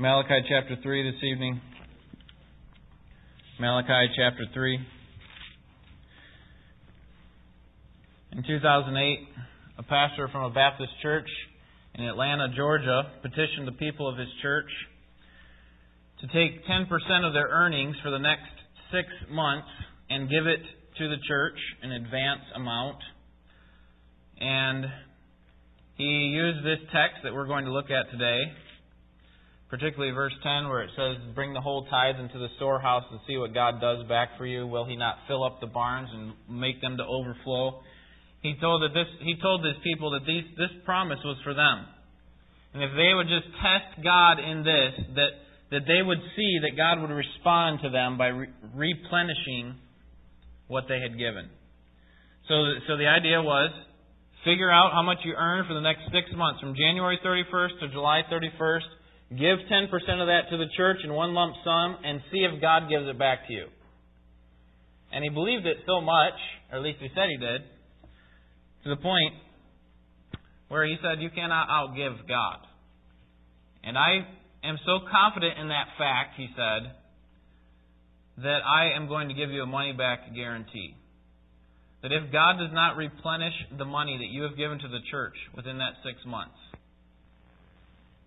[0.00, 1.60] Malachi chapter 3 this evening.
[3.58, 4.78] Malachi chapter 3.
[8.32, 9.18] In 2008,
[9.76, 11.28] a pastor from a Baptist church
[11.96, 14.70] in Atlanta, Georgia, petitioned the people of his church
[16.22, 16.88] to take 10%
[17.26, 18.48] of their earnings for the next
[18.90, 19.68] six months
[20.08, 20.62] and give it
[20.96, 22.96] to the church, an advance amount.
[24.40, 24.86] And
[25.98, 28.40] he used this text that we're going to look at today
[29.70, 33.38] particularly verse 10 where it says, Bring the whole tithe into the storehouse and see
[33.38, 34.66] what God does back for you.
[34.66, 37.80] Will he not fill up the barns and make them to overflow?
[38.42, 41.86] He told that this he told his people that these, this promise was for them.
[42.74, 45.30] And if they would just test God in this, that
[45.70, 49.78] that they would see that God would respond to them by re- replenishing
[50.66, 51.46] what they had given.
[52.48, 52.54] So,
[52.88, 53.70] so the idea was
[54.44, 57.88] figure out how much you earn for the next six months, from January 31st to
[57.92, 58.88] July 31st,
[59.30, 59.86] Give 10%
[60.20, 63.18] of that to the church in one lump sum and see if God gives it
[63.18, 63.66] back to you.
[65.12, 66.34] And he believed it so much,
[66.70, 67.62] or at least he said he did,
[68.84, 69.34] to the point
[70.68, 72.58] where he said, You cannot outgive God.
[73.84, 74.26] And I
[74.64, 76.92] am so confident in that fact, he said,
[78.42, 80.94] that I am going to give you a money back guarantee.
[82.02, 85.34] That if God does not replenish the money that you have given to the church
[85.54, 86.56] within that six months,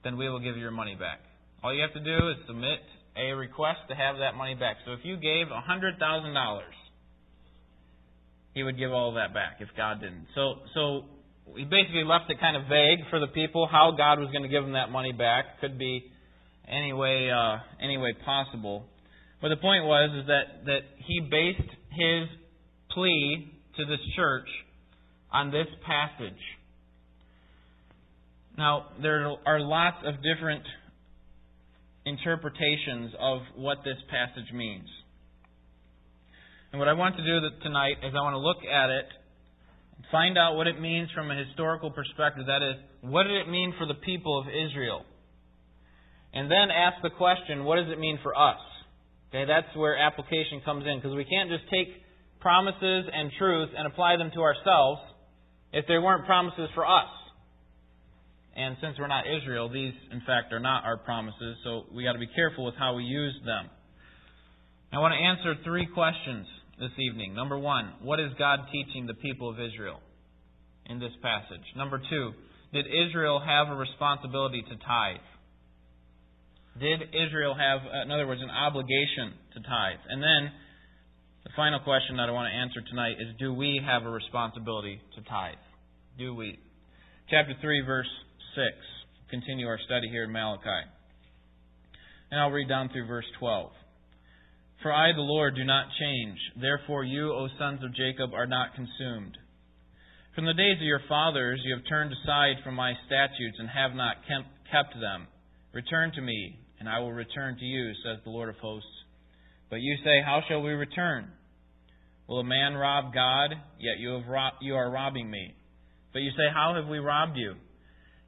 [0.03, 1.19] then we will give you your money back.
[1.63, 2.79] All you have to do is submit
[3.15, 4.77] a request to have that money back.
[4.85, 6.61] So if you gave $100,000,
[8.53, 10.27] he would give all of that back if God didn't.
[10.35, 11.01] So, so
[11.55, 14.49] he basically left it kind of vague for the people how God was going to
[14.49, 15.59] give them that money back.
[15.61, 16.05] Could be
[16.67, 18.85] any way, uh, any way possible.
[19.41, 22.29] But the point was is that, that he based his
[22.91, 24.47] plea to this church
[25.31, 26.39] on this passage.
[28.57, 30.63] Now, there are lots of different
[32.05, 34.87] interpretations of what this passage means.
[36.71, 39.05] And what I want to do tonight is I want to look at it,
[39.95, 42.45] and find out what it means from a historical perspective.
[42.47, 45.05] That is, what did it mean for the people of Israel?
[46.33, 48.59] And then ask the question, what does it mean for us?
[49.30, 51.89] Okay, that's where application comes in because we can't just take
[52.39, 55.02] promises and truth and apply them to ourselves
[55.71, 57.09] if they weren't promises for us.
[58.55, 62.14] And since we're not Israel, these, in fact, are not our promises, so we got
[62.14, 63.69] to be careful with how we use them.
[64.91, 66.45] I want to answer three questions
[66.80, 67.33] this evening.
[67.33, 69.99] Number one, what is God teaching the people of Israel
[70.86, 71.65] in this passage?
[71.75, 72.31] Number two,
[72.73, 75.25] did Israel have a responsibility to tithe?
[76.80, 80.02] Did Israel have, in other words, an obligation to tithe?
[80.09, 80.52] And then
[81.43, 85.02] the final question that I want to answer tonight is do we have a responsibility
[85.15, 85.61] to tithe?
[86.17, 86.59] Do we?
[87.30, 88.09] Chapter 3, verse
[88.55, 88.65] 6.
[89.30, 90.87] Continue our study here in Malachi.
[92.31, 93.71] And I'll read down through verse 12.
[94.81, 96.37] For I, the Lord, do not change.
[96.59, 99.37] Therefore, you, O sons of Jacob, are not consumed.
[100.36, 103.95] From the days of your fathers, you have turned aside from my statutes and have
[103.95, 105.27] not kept them.
[105.73, 108.89] Return to me, and I will return to you, says the Lord of hosts.
[109.69, 111.30] But you say, How shall we return?
[112.27, 113.52] Will a man rob God?
[113.80, 114.21] Yet you,
[114.61, 115.55] you are robbing me.
[116.11, 117.55] But you say, How have we robbed you?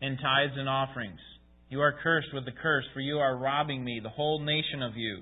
[0.02, 1.20] In tithes and offerings.
[1.70, 4.96] You are cursed with the curse, for you are robbing me, the whole nation of
[4.96, 5.22] you.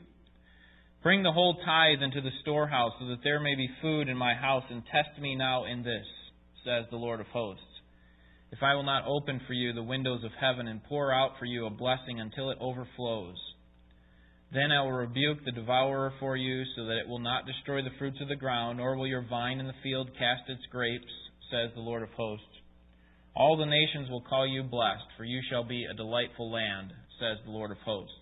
[1.01, 4.33] Bring the whole tithe into the storehouse, so that there may be food in my
[4.33, 6.05] house, and test me now in this,
[6.63, 7.63] says the Lord of hosts.
[8.51, 11.45] If I will not open for you the windows of heaven and pour out for
[11.45, 13.35] you a blessing until it overflows,
[14.53, 17.97] then I will rebuke the devourer for you, so that it will not destroy the
[17.97, 21.11] fruits of the ground, nor will your vine in the field cast its grapes,
[21.49, 22.45] says the Lord of hosts.
[23.35, 27.37] All the nations will call you blessed, for you shall be a delightful land, says
[27.45, 28.13] the Lord of hosts.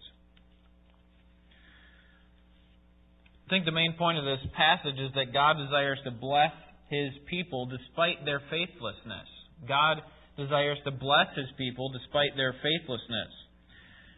[3.47, 6.55] I think the main point of this passage is that God desires to bless
[6.89, 9.27] his people despite their faithlessness.
[9.67, 9.99] God
[10.37, 13.31] desires to bless his people despite their faithlessness.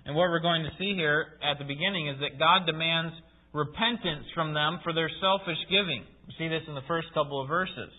[0.06, 3.16] And what we're going to see here at the beginning is that God demands
[3.54, 6.06] repentance from them for their selfish giving.
[6.28, 7.94] We see this in the first couple of verses.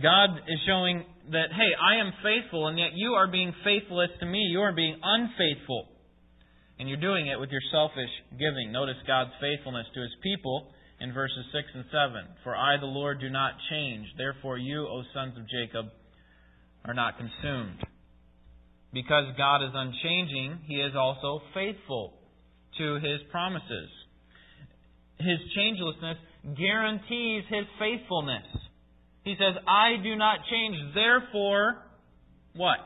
[0.00, 4.26] God is showing that, hey, I am faithful, and yet you are being faithless to
[4.26, 4.48] me.
[4.50, 5.88] You are being unfaithful.
[6.78, 8.72] And you're doing it with your selfish giving.
[8.72, 12.24] Notice God's faithfulness to his people in verses 6 and 7.
[12.42, 14.06] For I, the Lord, do not change.
[14.16, 15.86] Therefore, you, O sons of Jacob,
[16.84, 17.84] are not consumed.
[18.92, 22.14] Because God is unchanging, he is also faithful
[22.78, 23.90] to his promises.
[25.18, 26.16] His changelessness
[26.56, 28.46] guarantees his faithfulness.
[29.24, 30.76] He says, I do not change.
[30.94, 31.82] Therefore,
[32.54, 32.80] what?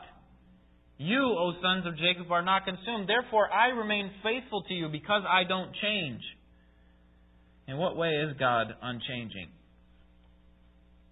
[0.97, 3.07] You, O sons of Jacob, are not consumed.
[3.07, 6.21] Therefore, I remain faithful to you because I don't change.
[7.67, 9.49] In what way is God unchanging?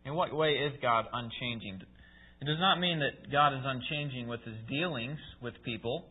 [0.05, 1.81] In what way is God unchanging?
[2.41, 6.05] It does not mean that God is unchanging with his dealings with people.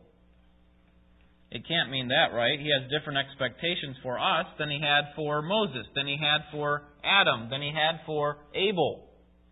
[1.51, 2.59] It can't mean that, right?
[2.59, 6.83] He has different expectations for us than he had for Moses, than he had for
[7.03, 9.04] Adam, than he had for Abel.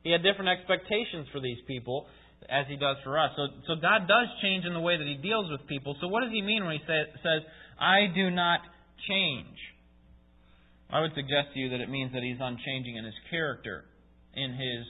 [0.03, 2.07] He had different expectations for these people
[2.50, 3.31] as he does for us.
[3.35, 5.95] So, so God does change in the way that he deals with people.
[6.01, 7.41] So what does he mean when he say, says,
[7.79, 8.59] I do not
[9.07, 9.57] change?
[10.89, 13.85] I would suggest to you that it means that he's unchanging in his character,
[14.35, 14.85] in his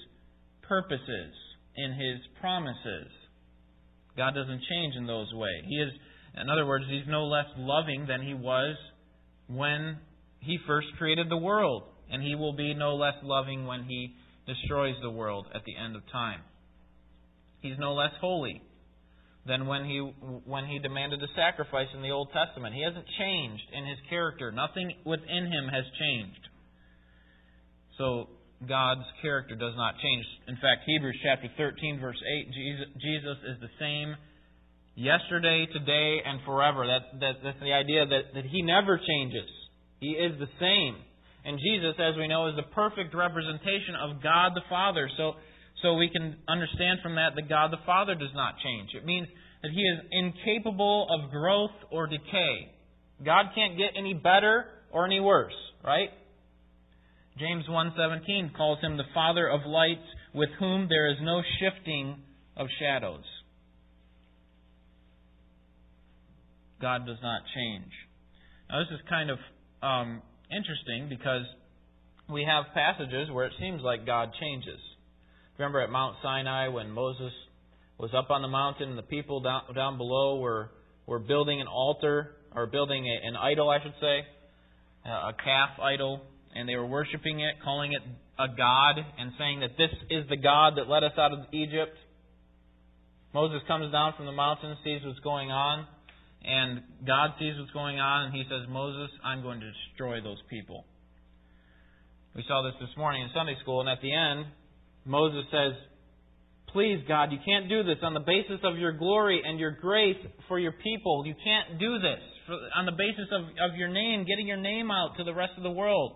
[0.67, 1.31] purposes,
[1.77, 3.07] in his promises.
[4.17, 5.63] God doesn't change in those ways.
[5.67, 5.89] He is,
[6.41, 8.75] in other words, he's no less loving than he was
[9.47, 9.97] when
[10.39, 14.13] he first created the world, and he will be no less loving when he
[14.47, 16.41] destroys the world at the end of time.
[17.61, 18.61] He's no less holy
[19.45, 19.99] than when he
[20.45, 22.75] when he demanded a sacrifice in the Old Testament.
[22.75, 24.51] He hasn't changed in his character.
[24.51, 26.43] Nothing within him has changed.
[27.97, 28.29] So
[28.67, 30.25] God's character does not change.
[30.47, 32.51] In fact, Hebrews chapter 13 verse 8,
[32.99, 34.15] Jesus is the same
[34.95, 36.87] yesterday, today, and forever.
[36.87, 39.49] That, that, that's the idea that, that he never changes.
[39.99, 40.95] He is the same.
[41.45, 45.09] And Jesus, as we know, is the perfect representation of God the Father.
[45.17, 45.33] So,
[45.81, 48.91] so we can understand from that that God the Father does not change.
[48.95, 49.27] It means
[49.61, 52.71] that He is incapable of growth or decay.
[53.25, 56.09] God can't get any better or any worse, right?
[57.37, 62.21] James 1:17 calls him the father of lights with whom there is no shifting
[62.55, 63.23] of shadows.
[66.79, 67.91] God does not change.
[68.69, 69.39] Now this is kind of
[69.81, 70.21] um,
[70.55, 71.43] interesting because
[72.31, 74.79] we have passages where it seems like God changes.
[75.57, 77.31] Remember at Mount Sinai when Moses
[77.97, 80.71] was up on the mountain and the people down, down below were,
[81.05, 84.25] were building an altar, or building a, an idol, I should say,
[85.05, 86.21] a calf idol,
[86.55, 88.01] and they were worshiping it, calling it
[88.39, 91.97] a god, and saying that this is the God that led us out of Egypt.
[93.33, 95.87] Moses comes down from the mountain, sees what's going on,
[96.43, 100.41] and God sees what's going on, and he says, Moses, I'm going to destroy those
[100.49, 100.85] people.
[102.35, 104.45] We saw this this morning in Sunday school, and at the end,
[105.05, 105.73] Moses says,
[106.73, 110.17] Please, God, you can't do this on the basis of your glory and your grace
[110.47, 111.23] for your people.
[111.23, 114.89] You can't do this for, on the basis of, of your name, getting your name
[114.89, 116.15] out to the rest of the world.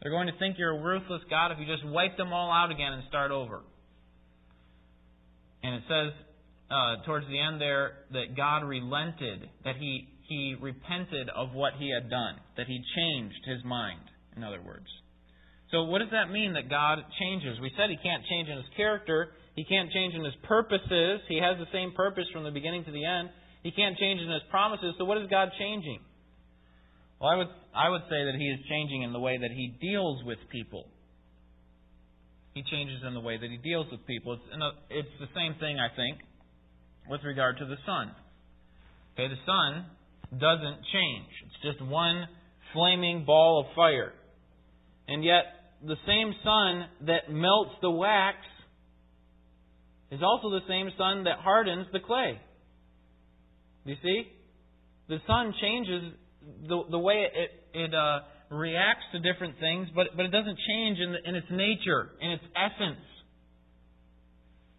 [0.00, 2.70] They're going to think you're a worthless God if you just wipe them all out
[2.70, 3.60] again and start over.
[5.62, 6.12] And it says
[6.70, 11.92] uh, towards the end there that God relented, that he, he repented of what he
[11.92, 14.02] had done, that he changed his mind,
[14.36, 14.86] in other words.
[15.70, 17.58] So, what does that mean that God changes?
[17.60, 21.20] We said he can't change in his character, he can't change in his purposes.
[21.28, 23.30] He has the same purpose from the beginning to the end.
[23.62, 24.94] He can't change in his promises.
[24.98, 26.00] So, what is God changing?
[27.18, 29.74] Well, I would, I would say that he is changing in the way that he
[29.80, 30.86] deals with people.
[32.52, 34.34] He changes in the way that he deals with people.
[34.34, 34.44] It's,
[34.90, 36.20] it's the same thing, I think,
[37.08, 38.12] with regard to the sun.
[39.14, 39.86] Okay, the sun
[40.32, 41.28] doesn't change.
[41.46, 42.26] It's just one
[42.72, 44.12] flaming ball of fire.
[45.08, 45.44] And yet,
[45.86, 48.38] the same sun that melts the wax
[50.10, 52.40] is also the same sun that hardens the clay.
[53.84, 54.24] You see?
[55.08, 56.12] The sun changes
[56.68, 58.20] the, the way it, it uh,
[58.50, 62.30] reacts to different things, but, but it doesn't change in, the, in its nature, in
[62.32, 63.02] its essence.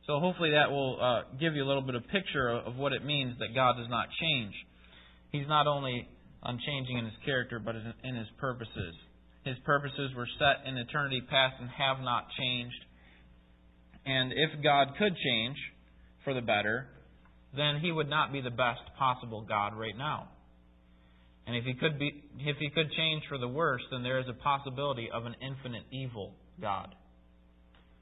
[0.08, 3.04] So hopefully that will uh, give you a little bit of picture of, what it
[3.04, 4.54] means that God does not change.
[5.32, 6.08] He's not only
[6.44, 8.96] unchanging in his character, but in his purposes.
[9.44, 12.80] His purposes were set in eternity past and have not changed.
[14.06, 15.58] And if God could change
[16.24, 16.88] for the better,
[17.56, 20.30] then he would not be the best possible God right now.
[21.48, 24.26] And if he could be if he could change for the worse, then there is
[24.30, 26.94] a possibility of an infinite evil God.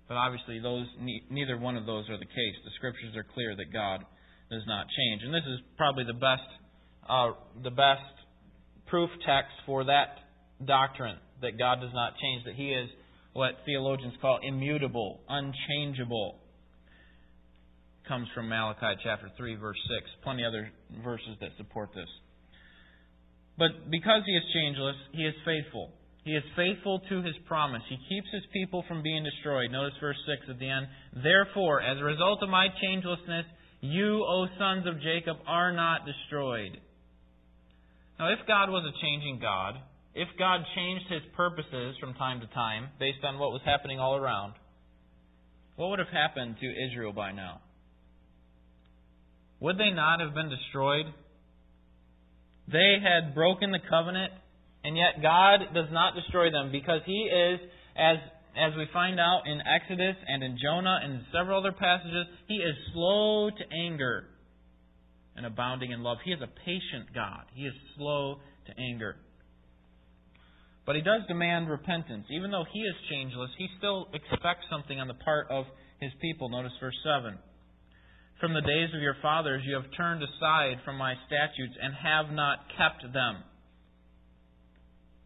[0.07, 0.85] But obviously, those
[1.29, 2.55] neither one of those are the case.
[2.63, 4.05] The scriptures are clear that God
[4.51, 6.45] does not change, and this is probably the best
[7.09, 7.31] uh,
[7.63, 8.01] the best
[8.87, 10.17] proof text for that
[10.63, 12.89] doctrine that God does not change, that He is
[13.33, 16.39] what theologians call immutable, unchangeable.
[18.07, 20.11] Comes from Malachi chapter 3, verse 6.
[20.23, 20.69] Plenty other
[21.03, 22.07] verses that support this.
[23.57, 25.91] But because He is changeless, He is faithful.
[26.25, 27.83] He is faithful to his promise.
[27.87, 29.71] He keeps his people from being destroyed.
[29.71, 30.87] Notice verse 6 at the end.
[31.21, 33.45] Therefore, as a result of my changelessness,
[33.81, 36.81] you, O sons of Jacob, are not destroyed.
[38.17, 39.75] Now, if God was a changing God,
[40.15, 44.17] if God changed his purposes from time to time based on what was happening all
[44.17, 44.53] around,
[45.75, 47.61] what would have happened to Israel by now?
[49.59, 51.05] would they not have been destroyed?
[52.71, 54.33] They had broken the covenant,
[54.85, 57.59] and yet God does not destroy them because He is,
[57.97, 58.17] as,
[58.53, 62.61] as we find out in Exodus and in Jonah and in several other passages, He
[62.61, 64.29] is slow to anger
[65.35, 66.17] and abounding in love.
[66.23, 67.49] He is a patient God.
[67.55, 68.37] He is slow
[68.67, 69.17] to anger.
[70.85, 72.27] But He does demand repentance.
[72.29, 75.65] Even though He is changeless, He still expects something on the part of
[75.99, 76.49] His people.
[76.49, 77.39] Notice verse 7.
[78.39, 82.29] From the days of your fathers you have turned aside from my statutes and have
[82.29, 83.41] not kept them.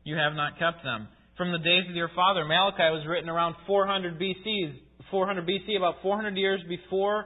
[0.04, 1.08] You have not kept them.
[1.38, 4.76] From the days of your father, Malachi was written around 400 BC,
[5.10, 7.26] 400 BC, about 400 years before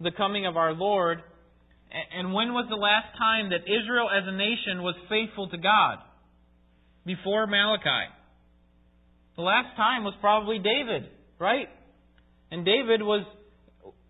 [0.00, 1.22] the coming of our Lord.
[2.16, 5.98] And when was the last time that Israel as a nation was faithful to God?
[7.04, 8.10] Before Malachi.
[9.36, 11.68] The last time was probably David, right?
[12.50, 13.24] And David was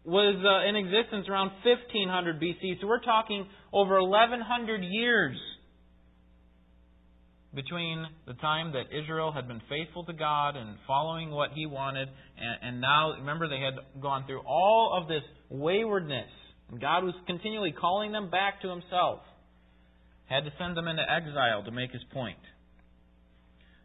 [0.04, 2.80] was uh, in existence around 1500 BC.
[2.80, 5.36] So we're talking over 1100 years
[7.54, 12.08] between the time that Israel had been faithful to God and following what He wanted,
[12.08, 16.30] and, and now, remember, they had gone through all of this waywardness.
[16.70, 19.20] And God was continually calling them back to Himself.
[20.26, 22.40] Had to send them into exile to make His point.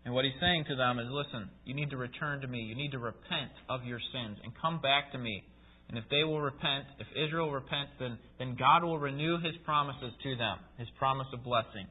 [0.05, 2.59] And what He's saying to them is listen, you need to return to me.
[2.59, 5.43] You need to repent of your sins and come back to me.
[5.89, 10.12] And if they will repent, if Israel repents, then, then God will renew his promises
[10.24, 11.88] to them, his promise of blessing.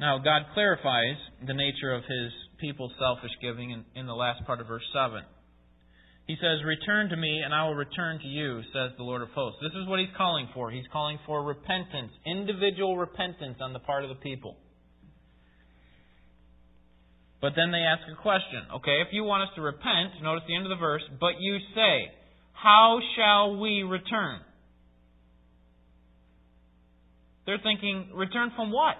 [0.00, 4.58] Now, God clarifies the nature of his people's selfish giving in, in the last part
[4.62, 5.20] of verse 7.
[6.26, 9.28] He says, Return to me, and I will return to you, says the Lord of
[9.34, 9.60] hosts.
[9.60, 10.70] This is what he's calling for.
[10.70, 14.56] He's calling for repentance, individual repentance on the part of the people.
[17.42, 18.72] But then they ask a question.
[18.76, 21.58] Okay, if you want us to repent, notice the end of the verse, but you
[21.74, 22.08] say,
[22.54, 24.40] How shall we return?
[27.44, 28.96] They're thinking, Return from what?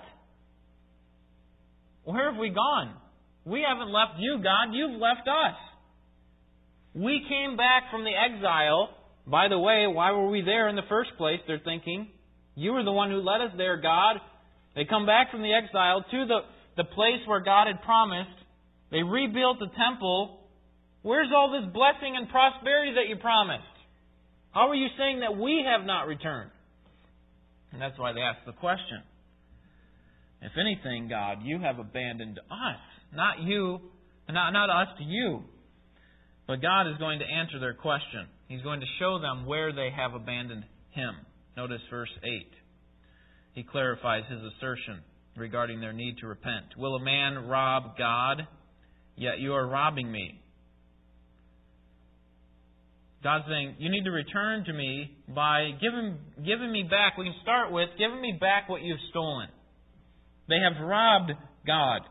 [2.13, 2.95] Where have we gone?
[3.45, 4.73] We haven't left you, God.
[4.73, 5.57] You've left us.
[6.95, 8.91] We came back from the exile.
[9.27, 11.39] By the way, why were we there in the first place?
[11.47, 12.09] They're thinking.
[12.55, 14.17] You were the one who led us there, God.
[14.75, 16.41] They come back from the exile to the
[16.77, 18.37] the place where God had promised.
[18.91, 20.41] They rebuilt the temple.
[21.03, 23.65] Where's all this blessing and prosperity that you promised?
[24.53, 26.51] How are you saying that we have not returned?
[27.73, 29.03] And that's why they ask the question.
[30.43, 32.81] If anything, God, you have abandoned us,
[33.15, 33.81] not you,
[34.29, 35.43] not, not us to you.
[36.47, 38.27] But God is going to answer their question.
[38.49, 41.15] He's going to show them where they have abandoned Him.
[41.57, 42.51] Notice verse 8.
[43.53, 45.01] He clarifies his assertion
[45.37, 46.77] regarding their need to repent.
[46.77, 48.47] Will a man rob God?
[49.17, 50.41] Yet you are robbing me.
[53.23, 57.19] God's saying, You need to return to me by giving, giving me back.
[57.19, 59.49] We can start with giving me back what you've stolen.
[60.51, 61.31] They have robbed
[61.65, 62.03] God.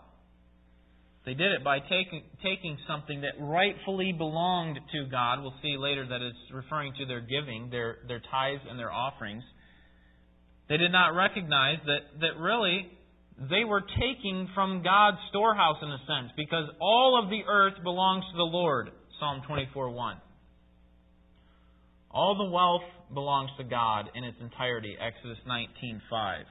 [1.26, 5.42] They did it by taking, taking something that rightfully belonged to God.
[5.42, 9.44] We'll see later that it's referring to their giving, their, their tithes and their offerings.
[10.70, 12.88] They did not recognize that, that really
[13.38, 18.24] they were taking from God's storehouse in a sense, because all of the earth belongs
[18.32, 18.90] to the Lord.
[19.20, 20.18] Psalm 24 1.
[22.12, 24.96] All the wealth belongs to God in its entirety.
[25.00, 26.46] Exodus 19 5.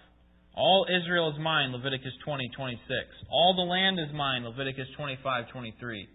[0.58, 1.70] All Israel is mine.
[1.70, 2.82] Leviticus 20 26.
[3.30, 4.44] All the land is mine.
[4.44, 6.08] Leviticus 25 23.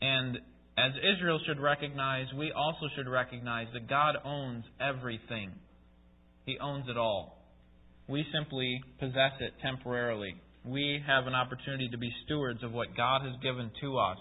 [0.00, 0.38] And
[0.78, 5.50] as Israel should recognize, we also should recognize that God owns everything.
[6.46, 7.44] He owns it all.
[8.08, 10.34] We simply possess it temporarily.
[10.64, 14.18] We have an opportunity to be stewards of what God has given to us.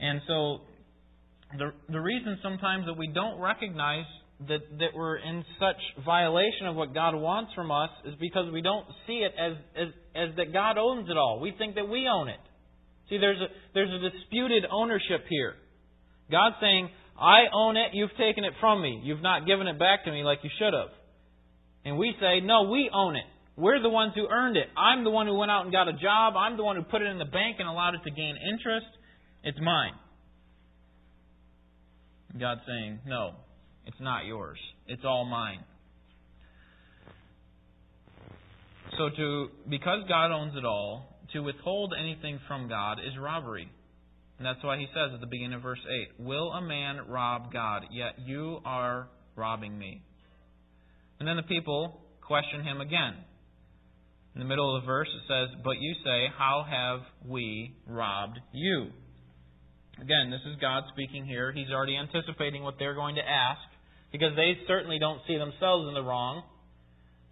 [0.00, 0.60] And so,
[1.56, 4.04] the, the reason sometimes that we don't recognize
[4.46, 8.62] that, that we're in such violation of what God wants from us is because we
[8.62, 11.40] don't see it as, as, as that God owns it all.
[11.40, 12.38] We think that we own it.
[13.10, 15.54] See, there's a, there's a disputed ownership here.
[16.30, 19.00] God's saying, I own it, you've taken it from me.
[19.02, 20.94] You've not given it back to me like you should have.
[21.84, 23.24] And we say, no, we own it.
[23.56, 24.68] We're the ones who earned it.
[24.78, 26.34] I'm the one who went out and got a job.
[26.36, 28.86] I'm the one who put it in the bank and allowed it to gain interest.
[29.42, 29.94] It's mine.
[32.38, 33.32] God's saying, no,
[33.88, 34.58] it's not yours.
[34.86, 35.64] It's all mine.
[38.98, 43.68] So to because God owns it all, to withhold anything from God is robbery.
[44.36, 45.80] And that's why he says at the beginning of verse
[46.18, 47.86] 8, Will a man rob God?
[47.90, 50.02] Yet you are robbing me.
[51.18, 53.14] And then the people question him again.
[54.34, 58.38] In the middle of the verse, it says, But you say, How have we robbed
[58.52, 58.90] you?
[60.00, 61.50] Again, this is God speaking here.
[61.52, 63.58] He's already anticipating what they're going to ask
[64.12, 66.42] because they certainly don't see themselves in the wrong.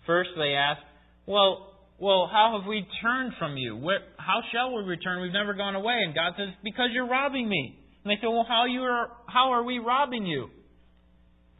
[0.06, 0.80] First, they ask,
[1.26, 3.76] "Well, well, how have we turned from you?
[3.76, 5.22] Where, how shall we return?
[5.22, 8.46] We've never gone away." And God says, "Because you're robbing me." And they say, "Well,
[8.46, 9.10] how you are?
[9.26, 10.50] How are we robbing you?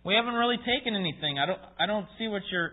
[0.04, 1.38] We haven't really taken anything.
[1.38, 1.60] I don't.
[1.78, 2.72] I don't see what you're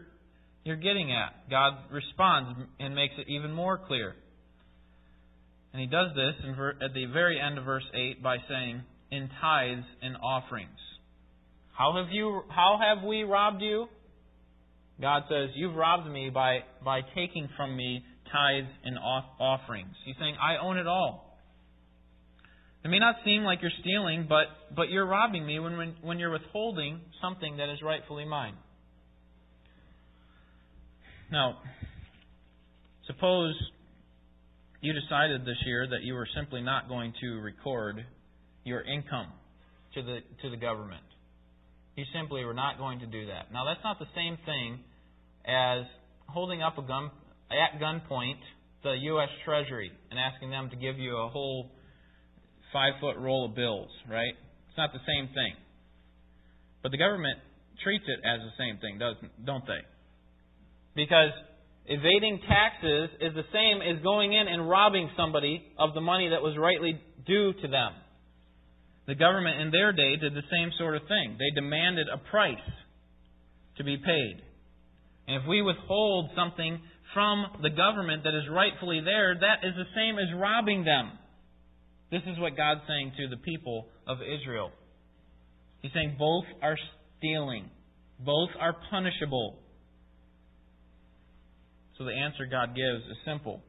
[0.64, 4.16] you're getting at." God responds and makes it even more clear.
[5.74, 6.36] And he does this
[6.86, 10.80] at the very end of verse 8 by saying, in tithes and offerings.
[11.74, 13.88] How have you how have we robbed you?
[15.02, 19.96] God says, You've robbed me by, by taking from me tithes and offerings.
[20.06, 21.38] He's saying, I own it all.
[22.86, 26.20] It may not seem like you're stealing, but, but you're robbing me when, when, when
[26.20, 28.56] you're withholding something that is rightfully mine.
[31.32, 31.60] Now,
[33.08, 33.56] suppose
[34.82, 38.06] you decided this year that you were simply not going to record
[38.66, 39.28] your income
[39.96, 41.04] to the to the government.
[41.96, 43.52] You simply were not going to do that.
[43.52, 44.80] Now that's not the same thing
[45.46, 45.86] as
[46.28, 47.12] holding up a gun
[47.52, 48.40] at gunpoint
[48.84, 49.30] the U.S.
[49.46, 51.72] Treasury and asking them to give you a whole
[52.72, 54.34] five foot roll of bills, right?
[54.70, 55.54] It's not the same thing.
[56.82, 57.40] But the government
[57.84, 59.82] treats it as the same thing, doesn't don't they?
[60.96, 61.32] Because
[61.86, 66.42] Evading taxes is the same as going in and robbing somebody of the money that
[66.42, 67.92] was rightly due to them.
[69.06, 71.38] The government in their day did the same sort of thing.
[71.38, 72.58] They demanded a price
[73.78, 74.42] to be paid.
[75.28, 76.80] And if we withhold something
[77.14, 81.12] from the government that is rightfully there, that is the same as robbing them.
[82.12, 84.72] This is what God's saying to the people of Israel.
[85.82, 86.78] He's saying both are
[87.18, 87.70] stealing,
[88.20, 89.58] both are punishable.
[91.98, 93.62] So the answer God gives is simple.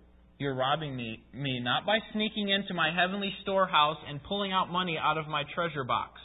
[0.44, 4.98] You're robbing me, me not by sneaking into my heavenly storehouse and pulling out money
[5.02, 6.20] out of my treasure box.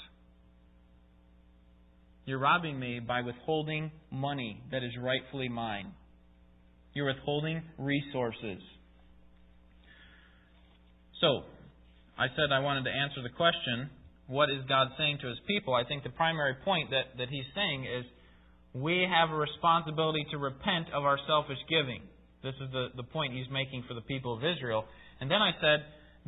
[2.25, 5.93] You're robbing me by withholding money that is rightfully mine.
[6.93, 8.59] You're withholding resources.
[11.21, 11.43] So,
[12.17, 13.89] I said I wanted to answer the question
[14.27, 15.73] what is God saying to his people?
[15.73, 18.03] I think the primary point that, that he's saying is
[18.73, 22.01] we have a responsibility to repent of our selfish giving.
[22.43, 24.85] This is the, the point he's making for the people of Israel.
[25.19, 25.79] And then I said,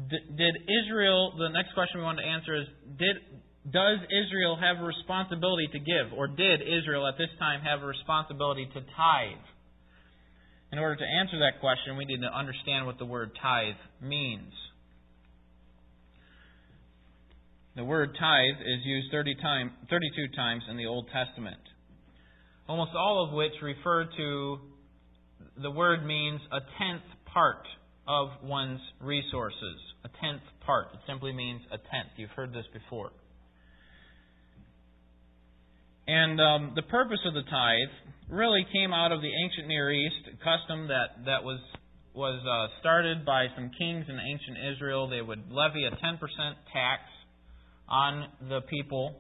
[0.10, 2.68] did Israel, the next question we want to answer is,
[3.00, 3.16] did,
[3.72, 6.12] does Israel have a responsibility to give?
[6.18, 9.46] Or did Israel at this time have a responsibility to tithe?
[10.72, 14.52] In order to answer that question, we need to understand what the word tithe means.
[17.76, 21.60] The word tithe is used 30 time, 32 times in the Old Testament
[22.72, 24.60] almost all of which refer to
[25.62, 27.66] the word means a tenth part
[28.08, 29.78] of one's resources.
[30.04, 30.88] A tenth part.
[30.94, 32.12] It simply means a tenth.
[32.18, 33.12] You've heard this before.
[36.08, 37.94] And um, the purpose of the tithe
[38.30, 41.60] really came out of the ancient Near East, custom that, that was,
[42.14, 45.10] was uh, started by some kings in ancient Israel.
[45.10, 46.18] They would levy a 10%
[46.74, 47.04] tax
[47.88, 49.16] on the people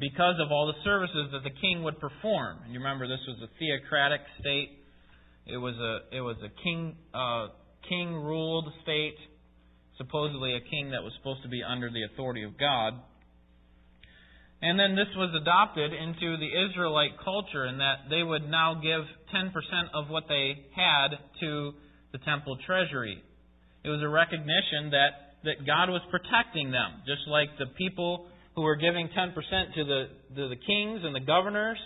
[0.00, 2.58] because of all the services that the king would perform.
[2.64, 4.77] And you remember this was a theocratic state.
[5.48, 7.48] It was a it was a king uh,
[7.88, 9.16] king ruled state,
[9.96, 12.94] supposedly a king that was supposed to be under the authority of God.
[14.60, 19.06] And then this was adopted into the Israelite culture in that they would now give
[19.32, 19.54] 10%
[19.94, 21.72] of what they had to
[22.10, 23.22] the temple treasury.
[23.84, 28.62] It was a recognition that, that God was protecting them, just like the people who
[28.62, 29.34] were giving 10%
[29.74, 31.78] to the, to the kings and the governors.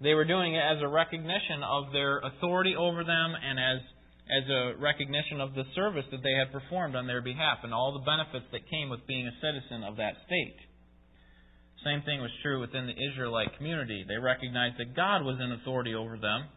[0.00, 3.80] They were doing it as a recognition of their authority over them and as,
[4.28, 7.92] as a recognition of the service that they had performed on their behalf and all
[7.92, 10.56] the benefits that came with being a citizen of that state.
[11.84, 14.04] Same thing was true within the Israelite community.
[14.06, 16.48] They recognized that God was in authority over them.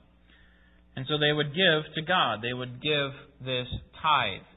[0.95, 2.41] And so they would give to God.
[2.41, 3.11] They would give
[3.45, 3.67] this
[4.01, 4.47] tithe.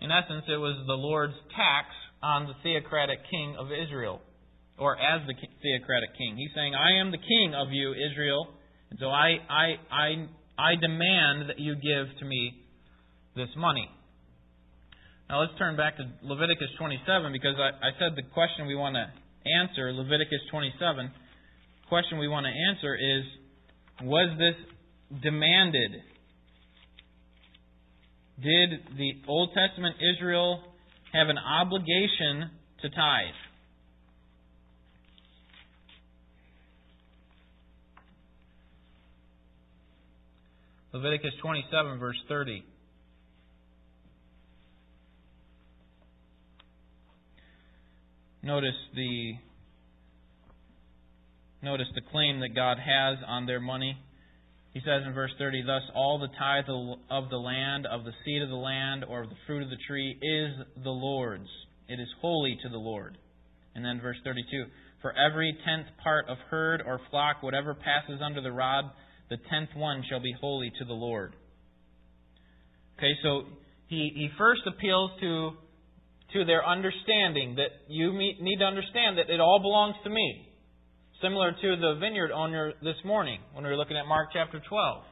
[0.00, 1.88] In essence, it was the Lord's tax
[2.22, 4.22] on the theocratic king of Israel,
[4.78, 6.36] or as the theocratic king.
[6.36, 8.48] He's saying, I am the king of you, Israel,
[8.90, 10.08] and so I, I, I,
[10.58, 12.64] I demand that you give to me
[13.36, 13.88] this money.
[15.28, 18.96] Now let's turn back to Leviticus 27 because I, I said the question we want
[18.96, 19.06] to
[19.60, 21.10] answer, Leviticus 27,
[21.88, 23.24] question we want to answer is,
[24.02, 25.90] was this demanded?
[28.40, 30.62] Did the Old Testament Israel
[31.12, 32.50] have an obligation
[32.82, 33.40] to tithe.
[40.98, 42.64] Leviticus 27, verse 30.
[48.42, 49.34] notice the
[51.62, 53.96] notice the claim that God has on their money.
[54.72, 56.64] He says in verse 30, Thus all the tithe
[57.10, 59.78] of the land, of the seed of the land, or of the fruit of the
[59.86, 61.48] tree is the Lord's.
[61.88, 63.18] It is holy to the Lord.
[63.76, 64.64] And then verse 32,
[65.00, 68.86] For every tenth part of herd or flock, whatever passes under the rod,
[69.30, 71.34] the tenth one shall be holy to the Lord.
[72.98, 73.42] Okay, so
[73.86, 75.50] he, he first appeals to,
[76.34, 80.48] to their understanding that you need to understand that it all belongs to me.
[81.22, 85.02] Similar to the vineyard owner this morning when we were looking at Mark chapter 12.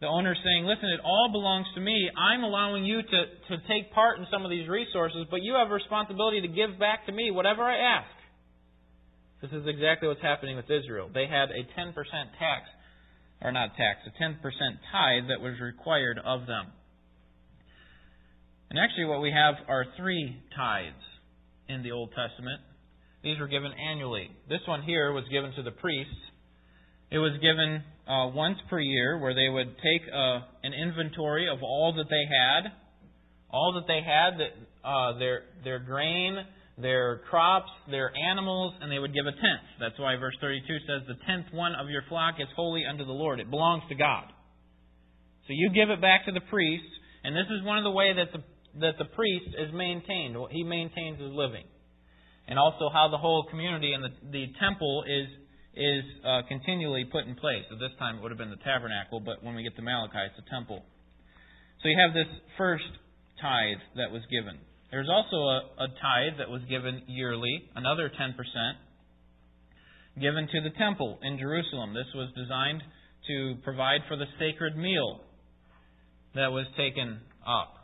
[0.00, 2.10] The owner saying, Listen, it all belongs to me.
[2.12, 5.70] I'm allowing you to, to take part in some of these resources, but you have
[5.70, 8.10] a responsibility to give back to me whatever I ask.
[9.40, 11.10] This is exactly what's happening with Israel.
[11.12, 12.62] They had a 10% tax,
[13.44, 16.72] or not tax, a 10% tithe that was required of them.
[18.70, 21.04] And actually, what we have are three tithes
[21.68, 22.60] in the Old Testament.
[23.22, 24.30] These were given annually.
[24.48, 26.12] This one here was given to the priests.
[27.10, 31.62] It was given uh, once per year, where they would take uh, an inventory of
[31.62, 32.72] all that they had,
[33.50, 36.36] all that they had, that uh, their their grain,
[36.76, 39.66] their crops, their animals, and they would give a tenth.
[39.78, 43.12] That's why verse 32 says, "The tenth one of your flock is holy unto the
[43.12, 44.32] Lord; it belongs to God."
[45.46, 46.88] So you give it back to the priest,
[47.22, 48.42] and this is one of the way that the
[48.80, 50.36] that the priest is maintained.
[50.50, 51.64] He maintains his living
[52.46, 55.28] and also how the whole community and the, the temple is
[55.74, 57.66] is uh, continually put in place.
[57.66, 60.22] At this time, it would have been the tabernacle, but when we get to Malachi,
[60.30, 60.86] it's the temple.
[61.82, 62.86] So you have this first
[63.42, 64.62] tithe that was given.
[64.90, 68.34] There's also a, a tithe that was given yearly, another 10%,
[70.20, 71.94] given to the temple in Jerusalem.
[71.94, 72.82] This was designed
[73.26, 75.20] to provide for the sacred meal
[76.34, 77.74] that was taken up.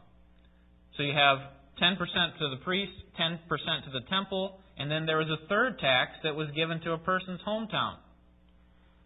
[0.96, 1.38] So you have
[1.82, 6.12] 10% to the priest, 10% to the temple, and then there was a third tax
[6.22, 7.96] that was given to a person's hometown,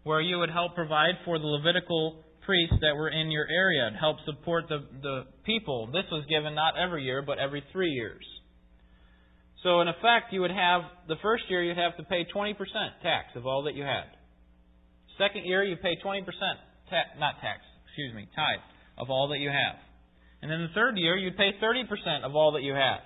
[0.03, 3.95] where you would help provide for the Levitical priests that were in your area and
[3.95, 5.87] help support the, the people.
[5.87, 8.23] This was given not every year, but every three years.
[9.63, 12.53] So, in effect, you would have, the first year you'd have to pay 20%
[13.01, 14.05] tax of all that you had.
[15.17, 16.21] Second year, you pay 20%,
[16.89, 18.61] ta- not tax, excuse me, tithe
[18.97, 19.75] of all that you have.
[20.41, 22.99] And in the third year, you'd pay 30% of all that you have.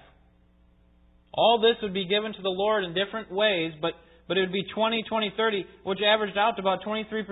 [1.33, 3.93] All this would be given to the Lord in different ways, but,
[4.27, 7.23] but it would be 20, 20, 30, which averaged out to about 23%.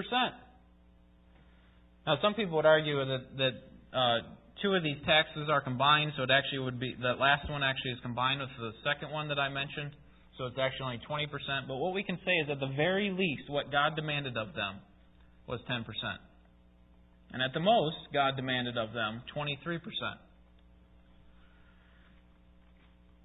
[2.08, 3.56] Now, some people would argue that, that
[3.91, 4.17] uh,
[4.63, 7.91] two of these taxes are combined, so it actually would be, the last one actually
[7.91, 9.91] is combined with the second one that I mentioned,
[10.39, 11.67] so it's actually only 20%.
[11.67, 14.80] But what we can say is at the very least, what God demanded of them
[15.52, 15.84] was 10%.
[17.34, 19.84] And at the most, God demanded of them 23%.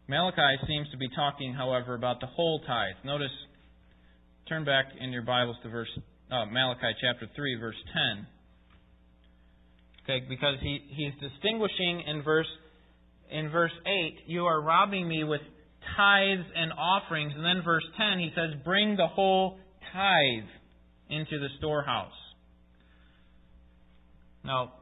[0.08, 2.98] Malachi seems to be talking, however, about the whole tithe.
[3.04, 3.30] Notice,
[4.48, 5.88] turn back in your Bibles to verse
[6.32, 7.78] uh, Malachi chapter 3, verse
[8.16, 8.26] 10.
[10.04, 12.46] Okay, because he, he's distinguishing in verse
[13.30, 15.40] in verse 8, you are robbing me with
[15.96, 17.32] tithes and offerings.
[17.34, 19.58] And then verse 10, he says, bring the whole
[19.92, 20.48] tithe
[21.08, 22.12] into the storehouse.
[24.44, 24.74] Now,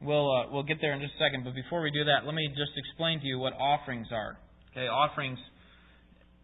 [0.00, 1.44] we'll uh, we'll get there in just a second.
[1.44, 4.38] But before we do that, let me just explain to you what offerings are.
[4.72, 5.38] Okay, offerings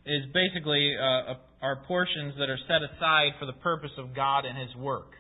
[0.05, 4.59] is basically uh, are portions that are set aside for the purpose of God and
[4.59, 5.13] His work.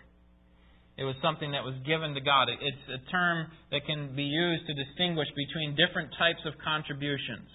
[1.00, 2.52] It was something that was given to God.
[2.52, 7.48] It's a term that can be used to distinguish between different types of contributions.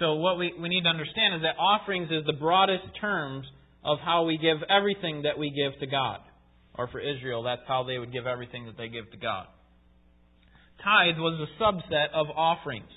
[0.00, 3.44] So what we, we need to understand is that offerings is the broadest terms
[3.84, 6.24] of how we give everything that we give to God
[6.74, 9.46] or for Israel, that's how they would give everything that they give to God.
[10.82, 12.90] Tithe was a subset of offerings.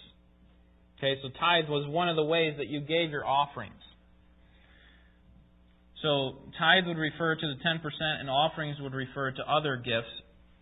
[0.97, 3.73] Okay, so tithe was one of the ways that you gave your offerings.
[6.05, 7.81] So tithe would refer to the 10%,
[8.19, 10.13] and offerings would refer to other gifts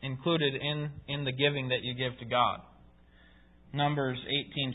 [0.01, 2.62] included in, in the giving that you give to God.
[3.73, 4.17] Numbers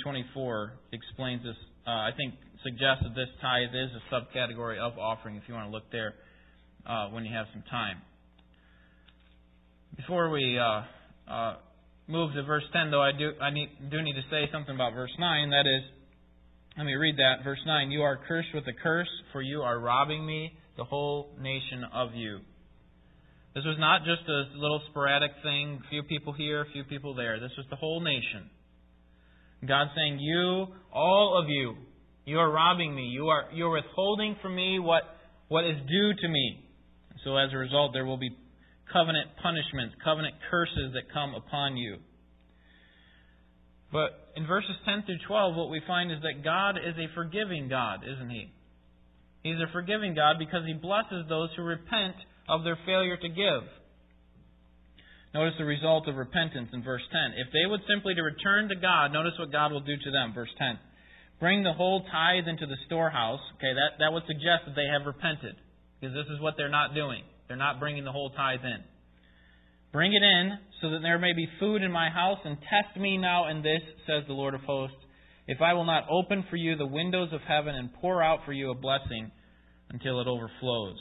[0.05, 1.57] 18:24 explains this.
[1.87, 5.37] Uh, I think suggests that this tithe is a subcategory of offering.
[5.37, 6.13] If you want to look there
[6.85, 8.03] uh, when you have some time.
[9.97, 11.57] Before we uh, uh,
[12.09, 14.93] move to verse 10, though, I do I need, do need to say something about
[14.93, 15.51] verse 9.
[15.51, 15.83] That is,
[16.79, 17.43] let me read that.
[17.43, 21.35] Verse 9 You are cursed with a curse, for you are robbing me, the whole
[21.41, 22.39] nation of you.
[23.53, 27.17] This was not just a little sporadic thing, a few people here, a few people
[27.17, 27.41] there.
[27.41, 28.49] This was the whole nation.
[29.67, 31.75] God saying, You, all of you,
[32.25, 33.07] you are robbing me.
[33.07, 35.03] You are you are withholding from me what,
[35.49, 36.65] what is due to me.
[37.25, 38.31] So as a result, there will be
[38.93, 41.97] covenant punishments, covenant curses that come upon you.
[43.93, 47.69] But in verses 10 through 12, what we find is that God is a forgiving
[47.69, 48.53] God, isn't He?
[49.43, 52.17] He's a forgiving God because He blesses those who repent
[52.49, 53.65] of their failure to give.
[55.35, 57.37] Notice the result of repentance in verse 10.
[57.37, 60.33] If they would simply to return to God, notice what God will do to them.
[60.35, 60.79] Verse 10.
[61.41, 63.41] Bring the whole tithe into the storehouse.
[63.57, 65.55] Okay, that, that would suggest that they have repented.
[66.01, 67.23] Because this is what they're not doing.
[67.47, 68.83] They're not bringing the whole tithe in.
[69.93, 73.17] Bring it in, so that there may be food in my house, and test me
[73.17, 74.97] now in this, says the Lord of hosts,
[75.47, 78.53] if I will not open for you the windows of heaven and pour out for
[78.53, 79.31] you a blessing
[79.91, 80.99] until it overflows.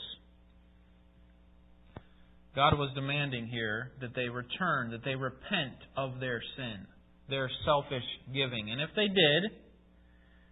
[2.56, 6.86] God was demanding here that they return, that they repent of their sin,
[7.28, 8.02] their selfish
[8.34, 8.70] giving.
[8.70, 9.52] And if they did,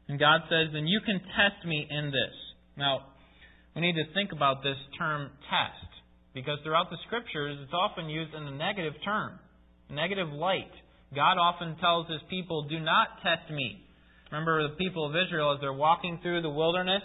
[0.09, 2.37] and God says, then you can test me in this.
[2.77, 3.07] Now,
[3.75, 5.86] we need to think about this term test,
[6.37, 9.41] because throughout the scriptures, it's often used in a negative term,
[9.89, 10.69] negative light.
[11.15, 13.81] God often tells his people, do not test me.
[14.31, 17.01] Remember the people of Israel as they're walking through the wilderness?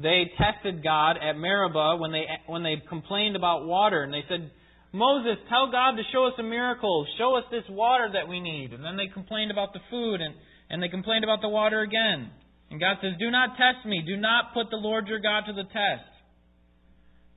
[0.00, 4.02] They tested God at Meribah when they, when they complained about water.
[4.02, 4.50] And they said,
[4.90, 7.06] Moses, tell God to show us a miracle.
[7.18, 8.72] Show us this water that we need.
[8.72, 10.32] And then they complained about the food and,
[10.70, 12.30] and they complained about the water again.
[12.70, 14.02] And God says, Do not test me.
[14.06, 16.13] Do not put the Lord your God to the test.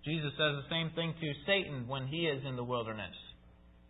[0.08, 3.14] Jesus says the same thing to Satan when he is in the wilderness.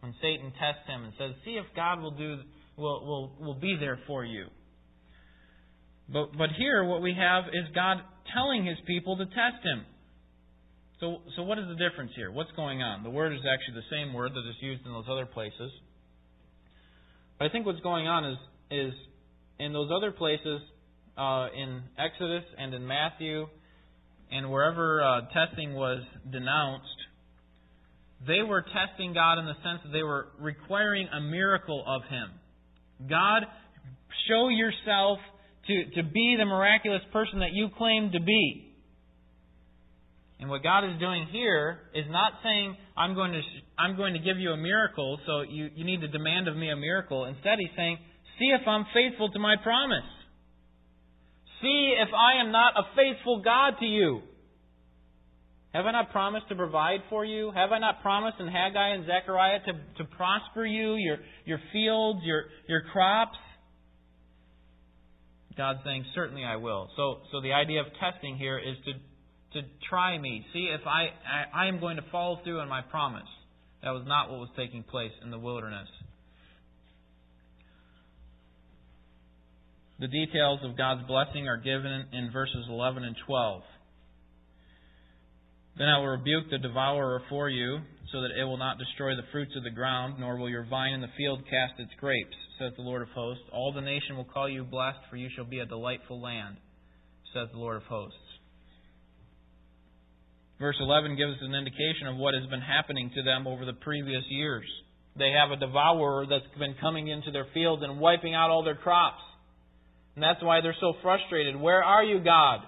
[0.02, 2.42] When Satan tests him and says, See if God will do
[2.76, 4.48] will will, will be there for you.
[6.10, 7.98] But but here what we have is God
[8.34, 9.86] telling his people to test him.
[11.00, 12.32] So, so what is the difference here?
[12.32, 13.04] What's going on?
[13.04, 15.72] The word is actually the same word that is used in those other places.
[17.38, 18.38] But I think what's going on is,
[18.72, 18.94] is
[19.60, 20.60] in those other places,
[21.16, 23.46] uh, in Exodus and in Matthew,
[24.32, 26.88] and wherever uh, testing was denounced,
[28.26, 33.10] they were testing God in the sense that they were requiring a miracle of Him.
[33.10, 33.44] God,
[34.28, 35.20] show yourself
[35.68, 38.64] to, to be the miraculous person that you claim to be.
[40.40, 43.42] And what God is doing here is not saying, I'm going to,
[43.78, 46.70] I'm going to give you a miracle, so you, you need to demand of me
[46.70, 47.26] a miracle.
[47.26, 47.98] Instead, He's saying,
[48.40, 50.06] See if I'm faithful to my promise.
[51.62, 54.22] See if I am not a faithful God to you.
[55.74, 57.52] Have I not promised to provide for you?
[57.52, 62.22] Have I not promised in Haggai and Zechariah to, to prosper you, your, your fields,
[62.24, 63.38] your, your crops?
[65.58, 66.90] God's saying, certainly I will.
[66.96, 71.10] So, so the idea of testing here is to, to try me, see if I,
[71.26, 73.28] I, I am going to follow through on my promise.
[73.84, 75.88] That was not what was taking place in the wilderness.
[80.00, 83.62] The details of God's blessing are given in verses 11 and 12.
[85.78, 87.80] Then I will rebuke the devourer for you,
[88.12, 90.94] so that it will not destroy the fruits of the ground, nor will your vine
[90.94, 93.44] in the field cast its grapes, says the Lord of hosts.
[93.52, 96.58] All the nation will call you blessed, for you shall be a delightful land,
[97.34, 98.18] says the Lord of hosts.
[100.60, 103.74] Verse 11 gives us an indication of what has been happening to them over the
[103.74, 104.66] previous years.
[105.18, 108.76] They have a devourer that's been coming into their fields and wiping out all their
[108.76, 109.22] crops.
[110.18, 111.56] And that's why they're so frustrated.
[111.56, 112.62] Where are you, God?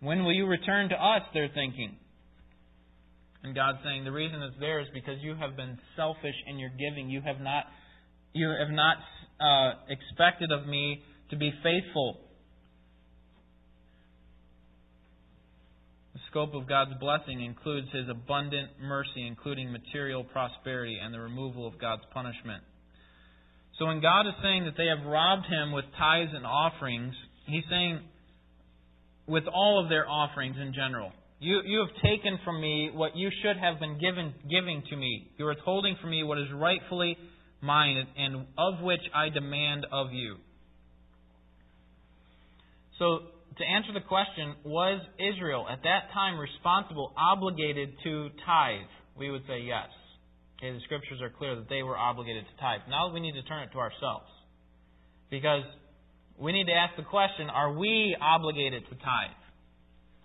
[0.00, 1.20] When will you return to us?
[1.34, 1.96] They're thinking.
[3.42, 6.70] And God's saying the reason it's there is because you have been selfish in your
[6.70, 7.10] giving.
[7.10, 7.64] You have not,
[8.32, 8.96] you have not
[9.38, 12.16] uh, expected of me to be faithful.
[16.14, 21.66] The scope of God's blessing includes His abundant mercy, including material prosperity and the removal
[21.66, 22.62] of God's punishment.
[23.80, 27.14] So when God is saying that they have robbed Him with tithes and offerings,
[27.46, 28.00] He's saying
[29.26, 31.12] with all of their offerings in general.
[31.38, 35.30] You, you have taken from me what you should have been given, giving to me.
[35.38, 37.16] You are withholding from me what is rightfully
[37.62, 40.36] mine, and of which I demand of you.
[42.98, 43.20] So,
[43.56, 48.88] to answer the question, was Israel at that time responsible, obligated to tithe?
[49.16, 49.88] We would say yes.
[50.60, 52.84] Okay, the scriptures are clear that they were obligated to tithe.
[52.90, 54.28] Now we need to turn it to ourselves.
[55.30, 55.64] Because
[56.36, 59.40] we need to ask the question are we obligated to tithe?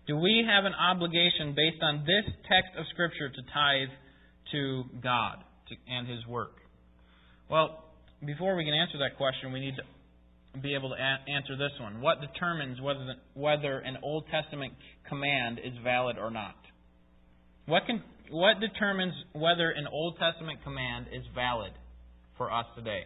[0.08, 3.96] Do we have an obligation based on this text of Scripture to tithe
[4.52, 5.40] to God
[5.88, 6.60] and His work?
[7.50, 7.86] Well,
[8.26, 12.02] before we can answer that question, we need to be able to answer this one.
[12.02, 14.74] What determines whether, the, whether an Old Testament
[15.08, 16.56] command is valid or not?
[17.66, 21.72] What, can, what determines whether an Old Testament command is valid
[22.38, 23.04] for us today?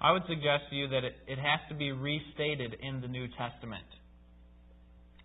[0.00, 3.84] I would suggest to you that it, has to be restated in the New Testament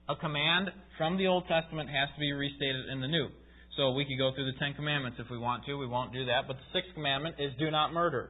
[0.07, 3.27] a command from the Old Testament has to be restated in the New.
[3.77, 5.75] So we could go through the Ten Commandments if we want to.
[5.75, 6.47] We won't do that.
[6.47, 8.29] But the sixth commandment is do not murder.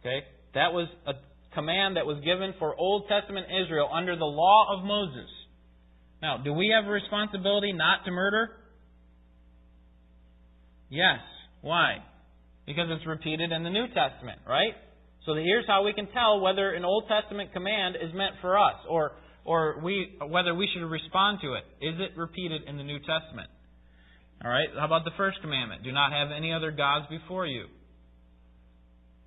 [0.00, 0.24] Okay?
[0.54, 1.14] That was a
[1.54, 5.30] command that was given for Old Testament Israel under the law of Moses.
[6.20, 8.50] Now, do we have a responsibility not to murder?
[10.88, 11.18] Yes.
[11.62, 11.98] Why?
[12.66, 14.74] Because it's repeated in the New Testament, right?
[15.24, 18.76] So here's how we can tell whether an Old Testament command is meant for us
[18.88, 19.12] or
[19.44, 21.64] or we whether we should respond to it.
[21.80, 23.50] Is it repeated in the New Testament?
[24.44, 24.68] All right.
[24.78, 25.82] How about the first commandment?
[25.82, 27.66] Do not have any other gods before you.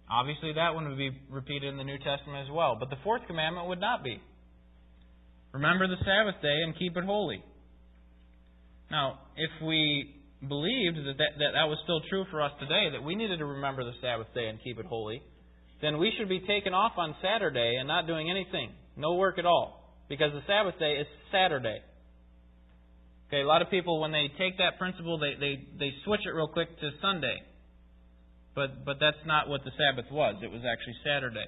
[0.09, 2.77] Obviously, that one would be repeated in the New Testament as well.
[2.79, 4.21] But the fourth commandment would not be.
[5.51, 7.43] Remember the Sabbath day and keep it holy.
[8.91, 10.15] Now, if we
[10.47, 13.45] believed that that, that that was still true for us today, that we needed to
[13.45, 15.21] remember the Sabbath day and keep it holy,
[15.81, 18.71] then we should be taken off on Saturday and not doing anything.
[18.95, 19.95] No work at all.
[20.07, 21.79] Because the Sabbath day is Saturday.
[23.27, 26.33] Okay, a lot of people when they take that principle they, they, they switch it
[26.33, 27.37] real quick to Sunday.
[28.55, 30.35] But but that's not what the Sabbath was.
[30.41, 31.45] It was actually Saturday.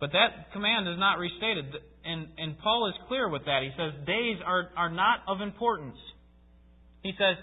[0.00, 1.66] But that command is not restated.
[2.04, 3.60] And and Paul is clear with that.
[3.62, 5.98] He says days are, are not of importance.
[7.02, 7.36] He says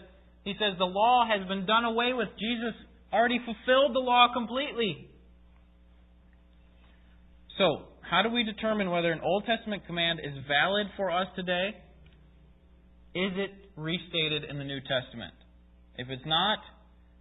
[0.43, 2.29] he says the law has been done away with.
[2.39, 2.73] Jesus
[3.11, 5.09] already fulfilled the law completely.
[7.57, 11.71] So, how do we determine whether an Old Testament command is valid for us today?
[13.13, 15.33] Is it restated in the New Testament?
[15.97, 16.59] If it's not,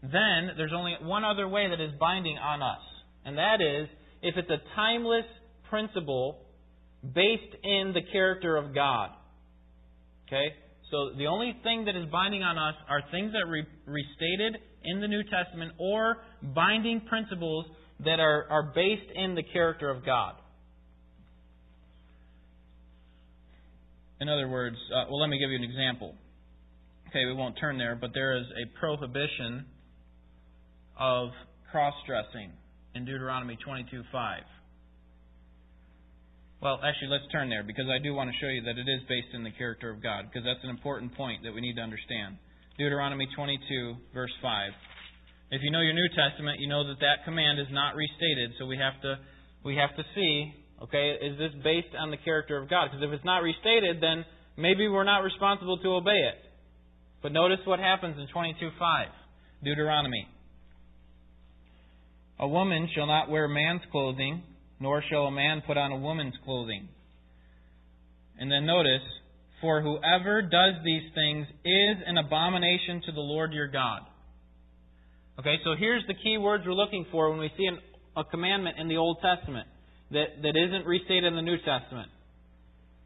[0.03, 2.83] then there's only one other way that is binding on us,
[3.25, 3.89] and that is
[4.23, 5.25] if it's a timeless
[5.69, 6.43] principle
[7.03, 9.11] based in the character of God.
[10.29, 10.55] Okay?
[10.91, 15.01] So the only thing that is binding on us are things that are restated in
[15.01, 16.19] the New Testament or
[16.55, 17.67] binding principles
[18.05, 20.35] that are, are based in the character of God.
[24.21, 26.15] In other words, uh, well, let me give you an example.
[27.09, 29.67] Okay, we won't turn there, but there is a prohibition
[30.99, 31.31] of
[31.71, 32.53] cross dressing
[32.95, 34.43] in Deuteronomy 22 5.
[36.63, 39.05] Well, actually, let's turn there because I do want to show you that it is
[39.09, 41.85] based in the character of God because that's an important point that we need to
[41.85, 42.41] understand.
[42.79, 44.73] Deuteronomy 22, verse 5.
[45.53, 48.65] If you know your New Testament, you know that that command is not restated, so
[48.65, 49.21] we have to
[49.65, 52.89] we have to see, okay, is this based on the character of God?
[52.89, 54.25] Because if it's not restated, then
[54.57, 56.41] maybe we're not responsible to obey it.
[57.23, 59.13] But notice what happens in 22:5,
[59.63, 60.27] Deuteronomy.
[62.41, 64.43] A woman shall not wear man's clothing,
[64.81, 66.89] nor shall a man put on a woman's clothing.
[68.39, 69.03] And then notice,
[69.61, 74.03] for whoever does these things is an abomination to the Lord your God.
[75.39, 77.79] Okay, so here's the key words we're looking for when we see an,
[78.17, 79.69] a commandment in the Old Testament
[80.11, 82.11] that, that isn't restated in the New Testament.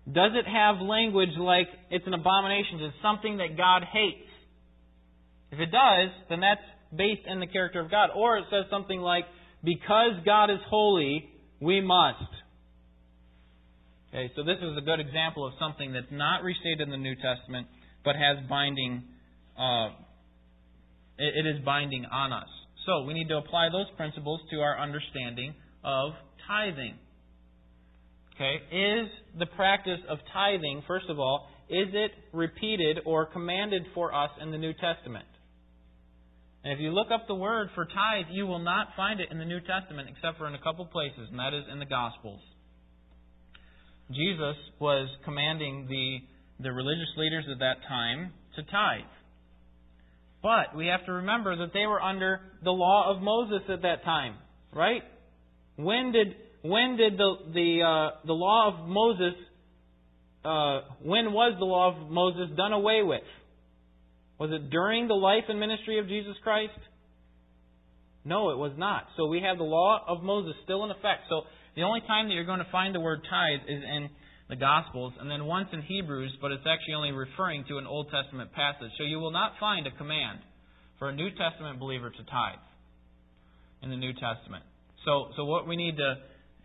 [0.07, 4.29] Does it have language like it's an abomination, it's something that God hates?
[5.53, 6.63] If it does, then that's
[6.95, 8.11] based in the character of God.
[8.15, 9.25] Or it says something like,
[9.63, 11.29] because God is holy,
[11.61, 12.31] we must.
[14.09, 17.15] Okay, so this is a good example of something that's not restated in the New
[17.17, 17.67] Testament,
[18.05, 19.05] but has binding.
[19.59, 19.91] Uh,
[21.19, 22.49] it is binding on us.
[22.87, 26.13] So we need to apply those principles to our understanding of
[26.49, 26.95] tithing.
[28.35, 34.15] Okay, is the practice of tithing, first of all, is it repeated or commanded for
[34.15, 35.27] us in the New Testament?
[36.63, 39.39] And if you look up the word for tithe, you will not find it in
[39.39, 42.41] the New Testament except for in a couple places, and that is in the Gospels.
[44.11, 46.19] Jesus was commanding the,
[46.63, 49.09] the religious leaders at that time to tithe.
[50.43, 54.05] But we have to remember that they were under the law of Moses at that
[54.05, 54.35] time,
[54.73, 55.03] right?
[55.77, 59.35] When did when did the the uh, the law of Moses
[60.45, 63.21] uh, when was the law of Moses done away with?
[64.41, 66.81] Was it during the life and ministry of Jesus Christ?
[68.25, 69.05] No, it was not.
[69.17, 71.29] So we have the law of Moses still in effect.
[71.29, 71.43] So
[71.77, 74.09] the only time that you're going to find the word tithe is in
[74.49, 78.11] the Gospels, and then once in Hebrews, but it's actually only referring to an Old
[78.11, 78.91] Testament passage.
[78.99, 80.41] So you will not find a command
[80.99, 82.65] for a New Testament believer to tithe
[83.83, 84.65] in the New Testament.
[85.05, 86.15] So, so what we need to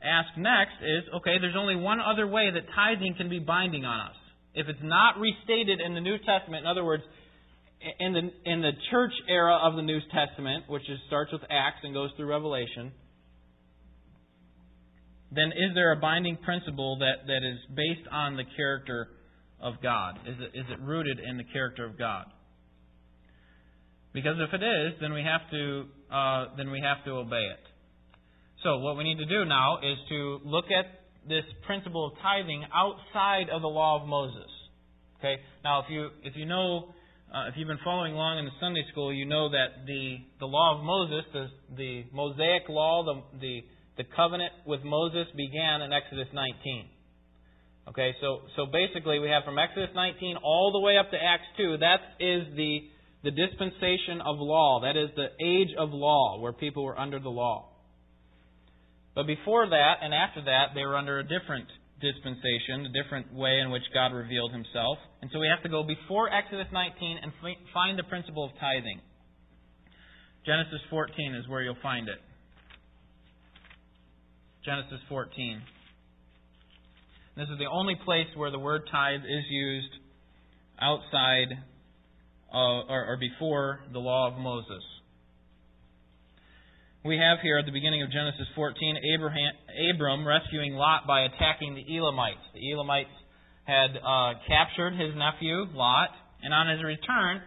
[0.04, 4.10] ask next is okay, there's only one other way that tithing can be binding on
[4.10, 4.18] us.
[4.56, 7.04] If it's not restated in the New Testament, in other words,
[8.00, 11.80] in the in the church era of the New Testament, which is, starts with Acts
[11.84, 12.92] and goes through Revelation,
[15.32, 19.10] then is there a binding principle that, that is based on the character
[19.62, 20.20] of God?
[20.26, 22.26] Is it, is it rooted in the character of God?
[24.14, 27.60] Because if it is, then we have to uh, then we have to obey it.
[28.64, 30.86] So what we need to do now is to look at
[31.28, 34.50] this principle of tithing outside of the law of Moses.
[35.20, 35.36] Okay.
[35.64, 36.94] Now, if you if you know
[37.34, 40.46] uh, if you've been following along in the Sunday school, you know that the the
[40.46, 43.62] law of Moses, the the Mosaic law, the the
[43.98, 46.90] the covenant with Moses began in Exodus 19.
[47.90, 51.50] Okay, so so basically we have from Exodus 19 all the way up to Acts
[51.58, 51.78] 2.
[51.78, 52.88] That is the
[53.24, 54.82] the dispensation of law.
[54.82, 57.70] That is the age of law, where people were under the law.
[59.16, 61.68] But before that and after that, they were under a different
[62.02, 64.98] dispensation, a different way in which God revealed himself.
[65.22, 67.32] And so we have to go before Exodus 19 and
[67.74, 69.00] find the principle of tithing.
[70.46, 72.20] Genesis 14 is where you'll find it.
[74.64, 75.62] Genesis 14.
[77.38, 79.94] This is the only place where the word tithe is used
[80.80, 81.58] outside
[82.54, 84.84] or, or before the law of Moses.
[87.06, 89.54] We have here at the beginning of Genesis 14 Abraham,
[89.94, 92.42] Abram rescuing Lot by attacking the Elamites.
[92.58, 93.14] The Elamites
[93.62, 96.10] had uh, captured his nephew, Lot,
[96.42, 97.46] and on his return,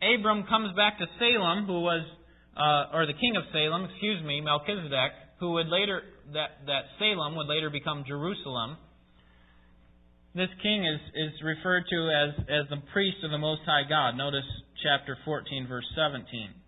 [0.00, 2.08] Abram comes back to Salem, who was,
[2.56, 6.00] uh, or the king of Salem, excuse me, Melchizedek, who would later,
[6.32, 8.78] that, that Salem would later become Jerusalem.
[10.34, 14.16] This king is, is referred to as, as the priest of the Most High God.
[14.16, 14.48] Notice
[14.80, 16.59] chapter 14, verse 17.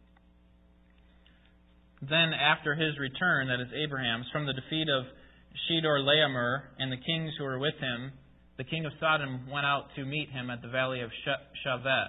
[2.03, 5.07] Then, after his return, that is Abraham's, from the defeat of
[5.71, 8.13] Chedorlaomer and the kings who were with him,
[8.59, 11.11] the king of Sodom went out to meet him at the valley of
[11.65, 12.07] Shaveh,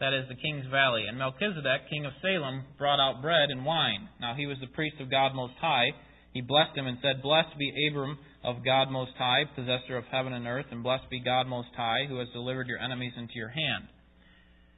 [0.00, 1.04] that is the king's valley.
[1.06, 4.08] And Melchizedek, king of Salem, brought out bread and wine.
[4.20, 5.92] Now he was the priest of God Most High.
[6.32, 10.32] He blessed him and said, Blessed be Abram of God Most High, possessor of heaven
[10.32, 13.50] and earth, and blessed be God Most High, who has delivered your enemies into your
[13.50, 13.86] hand.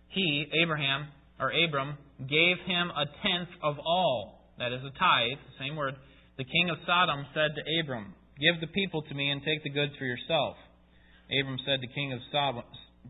[0.09, 1.09] He, Abraham,
[1.41, 5.95] or Abram, gave him a tenth of all that is a tithe, same word,
[6.39, 9.71] the king of Sodom said to Abram, Give the people to me and take the
[9.71, 10.57] goods for yourself.
[11.33, 12.65] Abram said to, king of Sodom,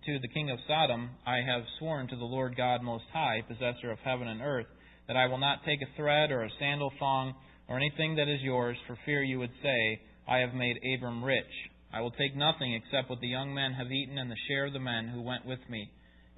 [0.05, 3.91] to the king of Sodom, I have sworn to the Lord God Most High, possessor
[3.91, 4.67] of heaven and earth,
[5.09, 7.35] that I will not take a thread or a sandal thong
[7.69, 11.45] or anything that is yours, for fear you would say, I have made Abram rich.
[11.93, 14.73] I will take nothing except what the young men have eaten and the share of
[14.73, 15.91] the men who went with me,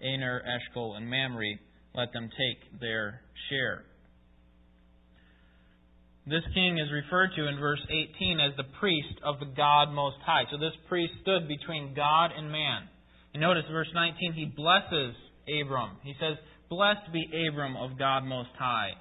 [0.03, 1.59] Aner, Eshcol, and Mamre.
[1.95, 3.85] Let them take their share.
[6.29, 10.21] This king is referred to in verse 18 as the priest of the God Most
[10.27, 10.45] High.
[10.53, 12.85] So this priest stood between God and man.
[13.33, 15.17] And notice verse 19, he blesses
[15.49, 15.97] Abram.
[16.05, 16.37] He says,
[16.69, 18.93] Blessed be Abram of God Most High.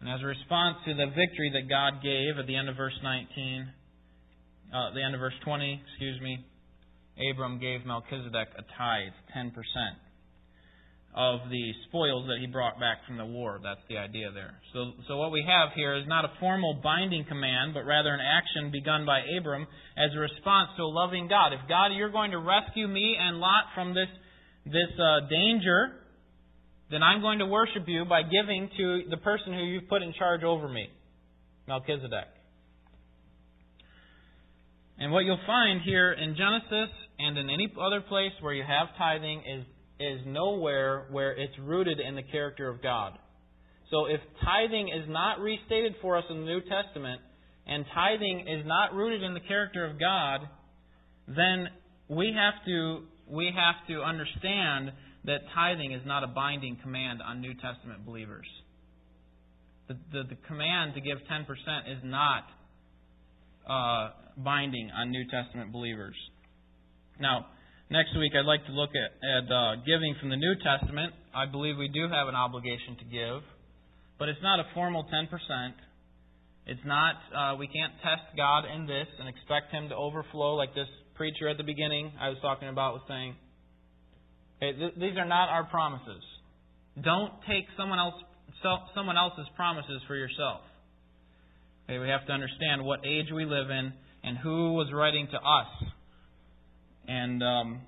[0.00, 2.96] And as a response to the victory that God gave at the end of verse
[3.02, 3.68] 19,
[4.72, 6.40] uh, the end of verse 20, excuse me,
[7.30, 9.52] Abram gave Melchizedek a tithe, 10%
[11.14, 13.58] of the spoils that he brought back from the war.
[13.62, 14.54] That's the idea there.
[14.72, 18.20] So, so what we have here is not a formal binding command, but rather an
[18.20, 19.66] action begun by Abram
[19.98, 21.52] as a response to a loving God.
[21.52, 24.08] If God, you're going to rescue me and Lot from this
[24.64, 26.00] this uh, danger,
[26.90, 30.12] then I'm going to worship you by giving to the person who you've put in
[30.16, 30.88] charge over me,
[31.66, 32.28] Melchizedek.
[34.98, 38.88] And what you'll find here in Genesis and in any other place where you have
[38.98, 39.64] tithing is
[40.00, 43.18] is nowhere where it's rooted in the character of God.
[43.90, 47.20] So if tithing is not restated for us in the New Testament,
[47.66, 50.40] and tithing is not rooted in the character of God,
[51.28, 51.68] then
[52.08, 54.90] we have to we have to understand
[55.24, 58.46] that tithing is not a binding command on New Testament believers.
[59.86, 61.42] The, the, the command to give 10%
[61.92, 62.44] is not
[63.68, 66.16] uh, binding on New Testament believers.
[67.20, 67.46] Now,
[67.90, 71.12] Next week, I'd like to look at, at uh, giving from the New Testament.
[71.34, 73.42] I believe we do have an obligation to give,
[74.16, 75.26] but it's not a formal 10%.
[76.66, 80.72] It's not, uh, we can't test God in this and expect Him to overflow like
[80.72, 80.86] this
[81.16, 83.34] preacher at the beginning I was talking about was saying.
[84.62, 86.22] Okay, th- these are not our promises.
[87.02, 88.14] Don't take someone else
[88.94, 90.62] someone else's promises for yourself.
[91.88, 95.38] Okay, we have to understand what age we live in and who was writing to
[95.38, 95.90] us
[97.10, 97.80] and um,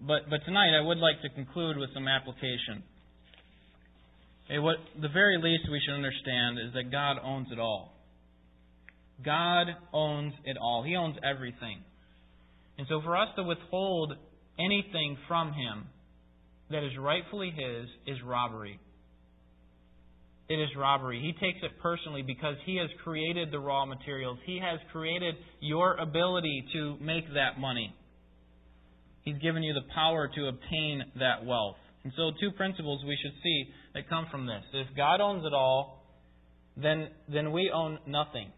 [0.00, 2.82] but but tonight I would like to conclude with some application.
[4.46, 7.94] Okay, what the very least we should understand is that God owns it all.
[9.24, 10.82] God owns it all.
[10.82, 11.78] He owns everything.
[12.76, 14.14] And so for us to withhold
[14.58, 15.84] anything from him
[16.70, 18.80] that is rightfully his is robbery.
[20.48, 21.20] It is robbery.
[21.20, 24.38] He takes it personally because he has created the raw materials.
[24.44, 27.94] He has created your ability to make that money.
[29.22, 31.76] He's given you the power to obtain that wealth.
[32.04, 34.62] And so, two principles we should see that come from this.
[34.72, 36.02] If God owns it all,
[36.76, 38.50] then, then we own nothing.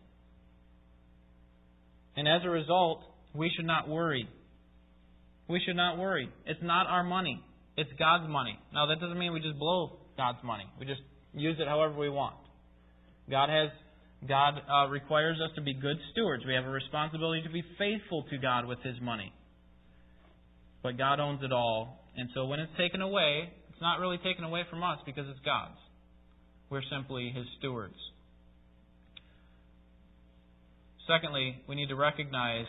[2.16, 3.00] And as a result,
[3.34, 4.28] we should not worry.
[5.48, 6.28] we should not worry.
[6.46, 7.42] It's not our money.
[7.76, 8.58] It's God's money.
[8.72, 10.64] Now, that doesn't mean we just blow God's money.
[10.78, 11.00] We just
[11.34, 12.36] use it however we want.
[13.30, 13.70] God has
[14.28, 16.44] God uh, requires us to be good stewards.
[16.46, 19.32] We have a responsibility to be faithful to God with His money.
[20.82, 22.00] But God owns it all.
[22.16, 25.40] And so when it's taken away, it's not really taken away from us because it's
[25.44, 25.78] God's.
[26.70, 27.94] We're simply His stewards.
[31.06, 32.66] Secondly, we need to recognize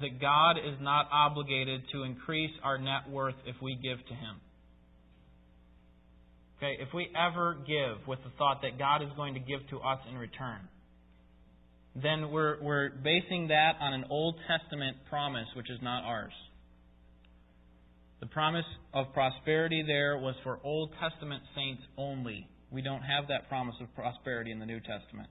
[0.00, 4.36] that God is not obligated to increase our net worth if we give to Him.
[6.58, 9.78] Okay, if we ever give with the thought that God is going to give to
[9.80, 10.60] us in return,
[11.94, 16.32] then we're, we're basing that on an Old Testament promise which is not ours.
[18.24, 18.64] The promise
[18.94, 22.48] of prosperity there was for Old Testament saints only.
[22.70, 25.28] We don't have that promise of prosperity in the New Testament.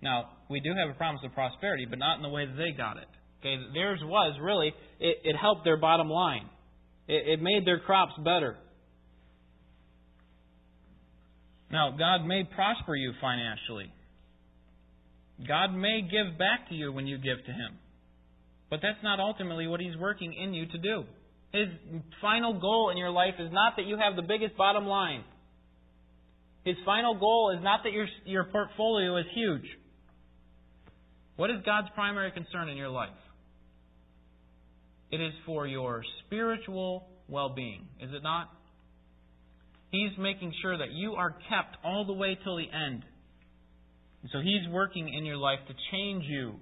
[0.00, 2.70] Now, we do have a promise of prosperity, but not in the way that they
[2.70, 3.08] got it.
[3.40, 4.68] Okay, theirs was really
[5.00, 6.48] it, it helped their bottom line.
[7.08, 8.56] It, it made their crops better.
[11.68, 13.92] Now, God may prosper you financially.
[15.48, 17.76] God may give back to you when you give to Him.
[18.70, 21.04] But that's not ultimately what He's working in you to do.
[21.52, 21.68] His
[22.20, 25.24] final goal in your life is not that you have the biggest bottom line.
[26.64, 29.64] His final goal is not that your, your portfolio is huge.
[31.36, 33.08] What is God's primary concern in your life?
[35.10, 38.50] It is for your spiritual well being, is it not?
[39.90, 43.04] He's making sure that you are kept all the way till the end.
[44.22, 46.54] And so He's working in your life to change you.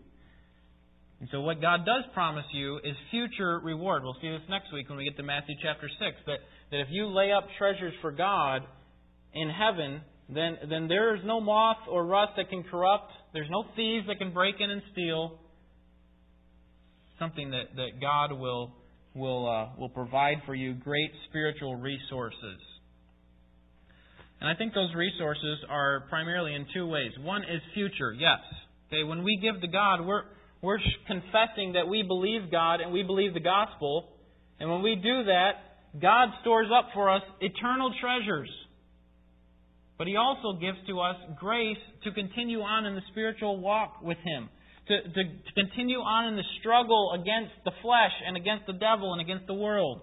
[1.21, 4.03] And so what God does promise you is future reward.
[4.05, 6.17] We'll see this next week when we get to Matthew chapter 6.
[6.27, 6.39] That,
[6.71, 8.63] that if you lay up treasures for God
[9.35, 13.11] in heaven, then, then there is no moth or rust that can corrupt.
[13.33, 15.39] There's no thieves that can break in and steal
[17.19, 18.73] something that, that God will,
[19.15, 22.61] will, uh, will provide for you great spiritual resources.
[24.41, 27.11] And I think those resources are primarily in two ways.
[27.21, 28.39] One is future, yes.
[28.87, 30.23] Okay, when we give to God, we're,
[30.61, 34.09] we're confessing that we believe God and we believe the gospel.
[34.59, 35.53] And when we do that,
[36.01, 38.51] God stores up for us eternal treasures.
[39.97, 44.19] But He also gives to us grace to continue on in the spiritual walk with
[44.19, 44.49] Him
[44.89, 49.13] to, to, to continue on in the struggle against the flesh and against the devil
[49.13, 50.01] and against the world.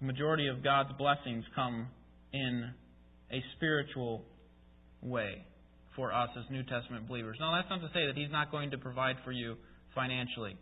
[0.00, 1.88] The majority of God's blessings come
[2.32, 2.70] in
[3.32, 4.24] a spiritual
[5.02, 5.46] way
[5.96, 7.38] for us as New Testament believers.
[7.40, 9.56] Now, that's not to say that He's not going to provide for you
[9.94, 10.56] financially.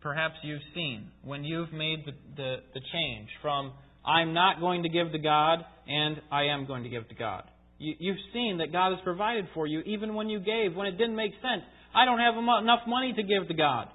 [0.00, 3.72] Perhaps you've seen when you've made the, the, the change from
[4.06, 7.42] I'm not going to give to God and I am going to give to God.
[7.78, 10.92] You, you've seen that God has provided for you even when you gave, when it
[10.92, 11.62] didn't make sense.
[11.94, 13.88] I don't have enough money to give to God.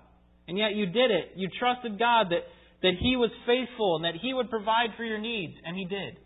[0.48, 1.32] And yet you did it.
[1.36, 2.44] You trusted God that,
[2.82, 5.54] that He was faithful and that He would provide for your needs.
[5.64, 6.18] And He did.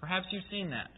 [0.00, 0.90] Perhaps you've seen that.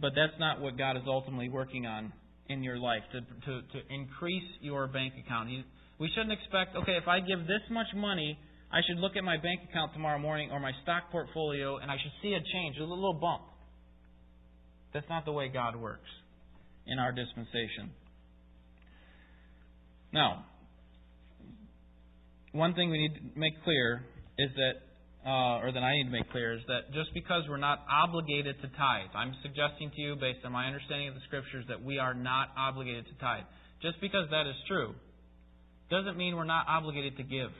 [0.00, 2.12] But that's not what God is ultimately working on
[2.48, 5.48] in your life to, to, to increase your bank account.
[5.98, 8.38] we shouldn't expect, okay, if I give this much money,
[8.72, 11.96] I should look at my bank account tomorrow morning or my stock portfolio and I
[12.02, 13.42] should see a change, a little bump.
[14.92, 16.08] That's not the way God works
[16.86, 17.90] in our dispensation.
[20.12, 20.44] Now,
[22.52, 24.04] one thing we need to make clear
[24.38, 24.72] is that,
[25.24, 28.56] uh, or that I need to make clear, is that just because we're not obligated
[28.62, 31.98] to tithe, I'm suggesting to you, based on my understanding of the Scriptures, that we
[31.98, 33.44] are not obligated to tithe.
[33.82, 34.94] Just because that is true
[35.90, 37.52] doesn't mean we're not obligated to give.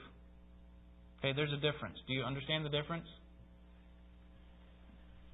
[1.19, 1.97] Okay, there's a difference.
[2.07, 3.05] Do you understand the difference?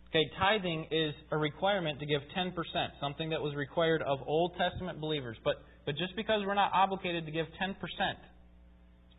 [0.09, 2.53] Okay, tithing is a requirement to give 10%,
[2.99, 5.38] something that was required of Old Testament believers.
[5.43, 5.55] But,
[5.86, 7.75] but just because we're not obligated to give 10%,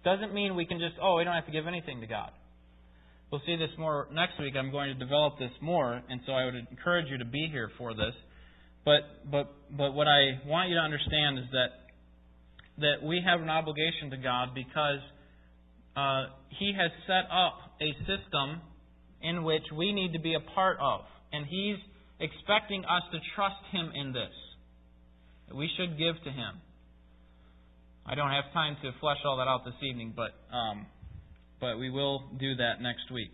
[0.05, 2.31] doesn't mean we can just, oh, we don't have to give anything to God.
[3.31, 4.55] We'll see this more next week.
[4.57, 7.71] I'm going to develop this more, and so I would encourage you to be here
[7.77, 8.15] for this.
[8.85, 11.69] But, but, but what I want you to understand is that,
[12.79, 15.01] that we have an obligation to God because
[15.95, 18.63] uh, he has set up a system
[19.23, 21.01] in which we need to be a part of.
[21.33, 21.77] And He's
[22.21, 24.33] expecting us to trust Him in this.
[25.55, 26.61] We should give to Him.
[28.07, 30.87] I don't have time to flesh all that out this evening, but um,
[31.61, 33.33] but we will do that next week.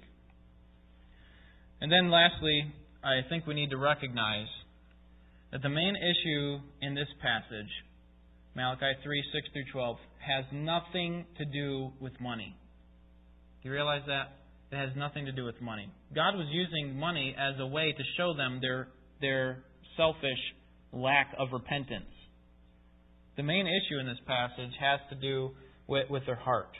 [1.81, 2.73] And then lastly,
[3.03, 4.49] I think we need to recognize
[5.53, 7.71] that the main issue in this passage,
[8.55, 9.97] Malachi 3 6 through 12,
[10.27, 12.57] has nothing to do with money.
[13.63, 14.39] Do you realize that?
[14.73, 15.89] It has nothing to do with money.
[16.15, 18.89] God was using money as a way to show them their,
[19.21, 19.63] their
[19.97, 20.41] selfish
[20.93, 22.11] lack of repentance.
[23.37, 25.51] the main issue in this passage has to do
[25.87, 26.71] with, with their heart.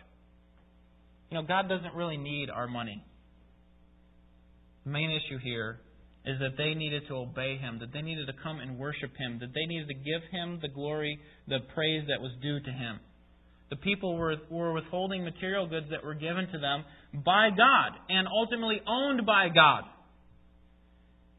[1.31, 3.05] You know, God doesn't really need our money.
[4.85, 5.81] The main issue here
[6.27, 9.39] is that they needed to obey Him, that they needed to come and worship Him,
[9.41, 11.19] that they needed to give Him the glory,
[11.49, 13.01] the praise that was due to Him.
[13.71, 16.85] The people were, were withholding material goods that were given to them
[17.25, 19.85] by God and ultimately owned by God.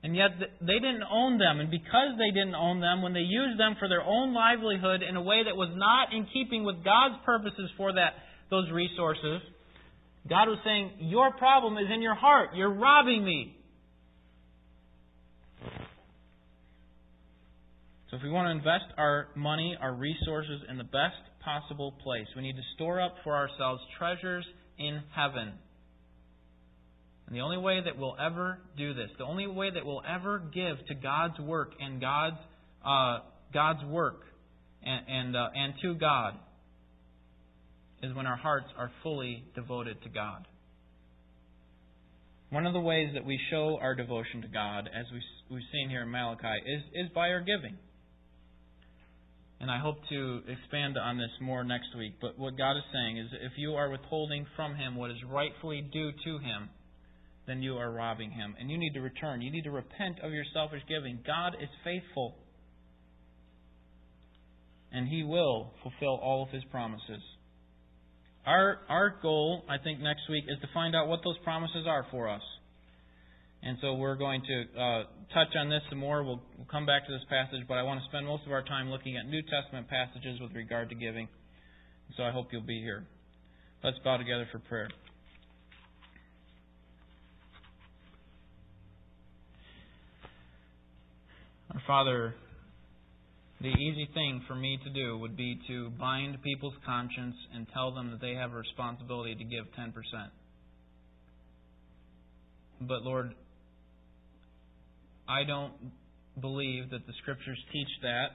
[0.03, 1.59] And yet they didn't own them.
[1.59, 5.15] And because they didn't own them, when they used them for their own livelihood in
[5.15, 8.13] a way that was not in keeping with God's purposes for that,
[8.51, 9.41] those resources,
[10.27, 12.49] God was saying, Your problem is in your heart.
[12.55, 13.55] You're robbing me.
[18.09, 22.27] So if we want to invest our money, our resources in the best possible place,
[22.35, 24.45] we need to store up for ourselves treasures
[24.79, 25.53] in heaven.
[27.27, 30.39] And the only way that we'll ever do this, the only way that we'll ever
[30.53, 32.37] give to God's work and God's
[32.83, 33.19] uh,
[33.53, 34.21] God's work
[34.83, 36.33] and and, uh, and to God
[38.05, 40.47] is when our hearts are fully devoted to God.
[42.49, 45.89] One of the ways that we show our devotion to God, as we, we've seen
[45.89, 47.75] here in Malachi, is, is by our giving.
[49.59, 52.13] And I hope to expand on this more next week.
[52.21, 55.81] But what God is saying is if you are withholding from Him what is rightfully
[55.91, 56.69] due to Him,
[57.47, 58.55] then you are robbing Him.
[58.59, 59.41] And you need to return.
[59.41, 61.19] You need to repent of your selfish giving.
[61.25, 62.35] God is faithful.
[64.91, 67.21] And He will fulfill all of His promises.
[68.45, 72.05] Our, our goal, I think, next week is to find out what those promises are
[72.11, 72.43] for us.
[73.63, 76.23] And so we're going to uh, touch on this some more.
[76.23, 78.61] We'll, we'll come back to this passage, but I want to spend most of our
[78.61, 81.27] time looking at New Testament passages with regard to giving.
[82.15, 83.05] So I hope you'll be here.
[83.83, 84.89] Let's bow together for prayer.
[91.73, 92.35] Our Father,
[93.65, 97.91] the easy thing for me to do would be to bind people's conscience and tell
[97.91, 99.91] them that they have a responsibility to give 10%.
[102.81, 103.33] But Lord,
[105.27, 105.73] I don't
[106.39, 108.27] believe that the Scriptures teach that,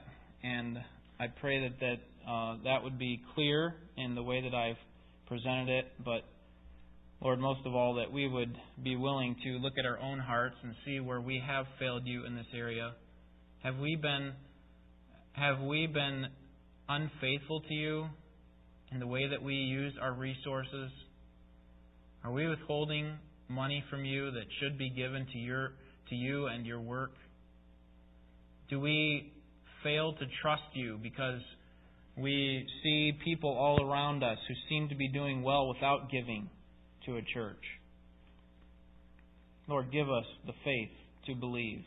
[0.43, 0.77] and
[1.17, 4.75] I pray that that uh, that would be clear in the way that I've
[5.27, 5.85] presented it.
[6.03, 6.25] But
[7.21, 8.53] Lord, most of all, that we would
[8.83, 12.25] be willing to look at our own hearts and see where we have failed you
[12.25, 12.95] in this area.
[13.63, 14.33] Have we been
[15.33, 16.27] have we been
[16.89, 18.07] unfaithful to you
[18.91, 20.91] in the way that we use our resources?
[22.23, 23.17] Are we withholding
[23.47, 25.73] money from you that should be given to your
[26.09, 27.13] to you and your work?
[28.69, 29.31] Do we
[29.83, 31.41] fail to trust you because
[32.17, 36.49] we see people all around us who seem to be doing well without giving
[37.05, 37.63] to a church?
[39.67, 40.91] Lord, give us the faith
[41.27, 41.83] to believe.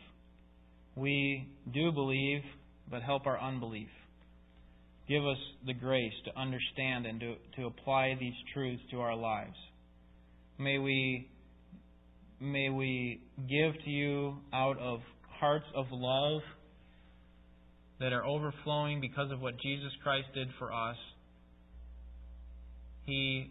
[0.96, 2.42] We do believe
[2.90, 3.88] but help our unbelief.
[5.08, 9.56] Give us the grace to understand and to, to apply these truths to our lives.
[10.58, 11.28] May we,
[12.40, 15.00] may we give to you out of
[15.40, 16.40] hearts of love
[18.00, 20.96] that are overflowing because of what Jesus Christ did for us.
[23.04, 23.50] He,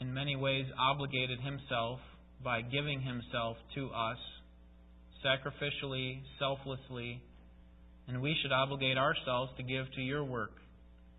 [0.00, 1.98] in many ways, obligated himself
[2.44, 4.18] by giving himself to us
[5.24, 7.20] sacrificially, selflessly,
[8.08, 10.52] and we should obligate ourselves to give to your work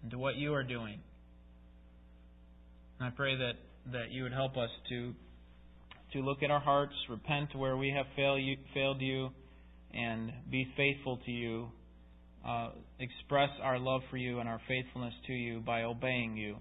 [0.01, 0.99] and to what you are doing.
[2.99, 3.53] And I pray that,
[3.91, 5.13] that you would help us to
[6.13, 9.29] to look at our hearts, repent where we have failed you, failed you
[9.93, 11.67] and be faithful to you.
[12.47, 12.69] Uh,
[12.99, 16.55] express our love for you and our faithfulness to you by obeying you.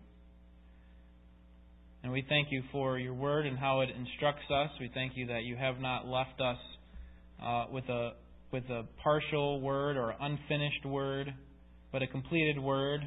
[2.02, 4.70] And we thank you for your word and how it instructs us.
[4.80, 6.58] We thank you that you have not left us
[7.42, 8.12] uh, with a
[8.52, 11.32] with a partial word or unfinished word,
[11.92, 13.00] but a completed word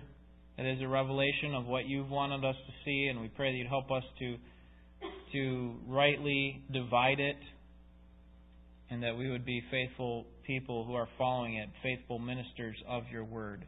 [0.57, 3.57] that is a revelation of what you've wanted us to see, and we pray that
[3.57, 4.37] you'd help us to
[5.31, 7.37] to rightly divide it,
[8.89, 13.23] and that we would be faithful people who are following it, faithful ministers of your
[13.23, 13.63] word.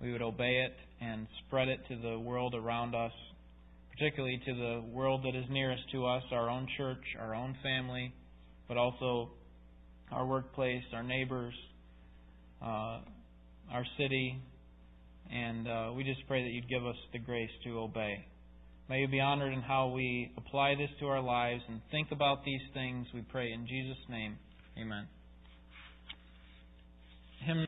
[0.00, 3.12] We would obey it and spread it to the world around us,
[3.90, 8.14] particularly to the world that is nearest to us, our own church, our own family,
[8.68, 9.30] but also
[10.12, 11.54] our workplace, our neighbors,
[12.62, 13.00] uh,
[13.72, 14.38] our city,
[15.32, 18.24] and uh, we just pray that you'd give us the grace to obey.
[18.88, 22.44] May you be honored in how we apply this to our lives and think about
[22.44, 24.36] these things, we pray in Jesus' name.
[24.78, 25.08] Amen.
[27.46, 27.66] Hymn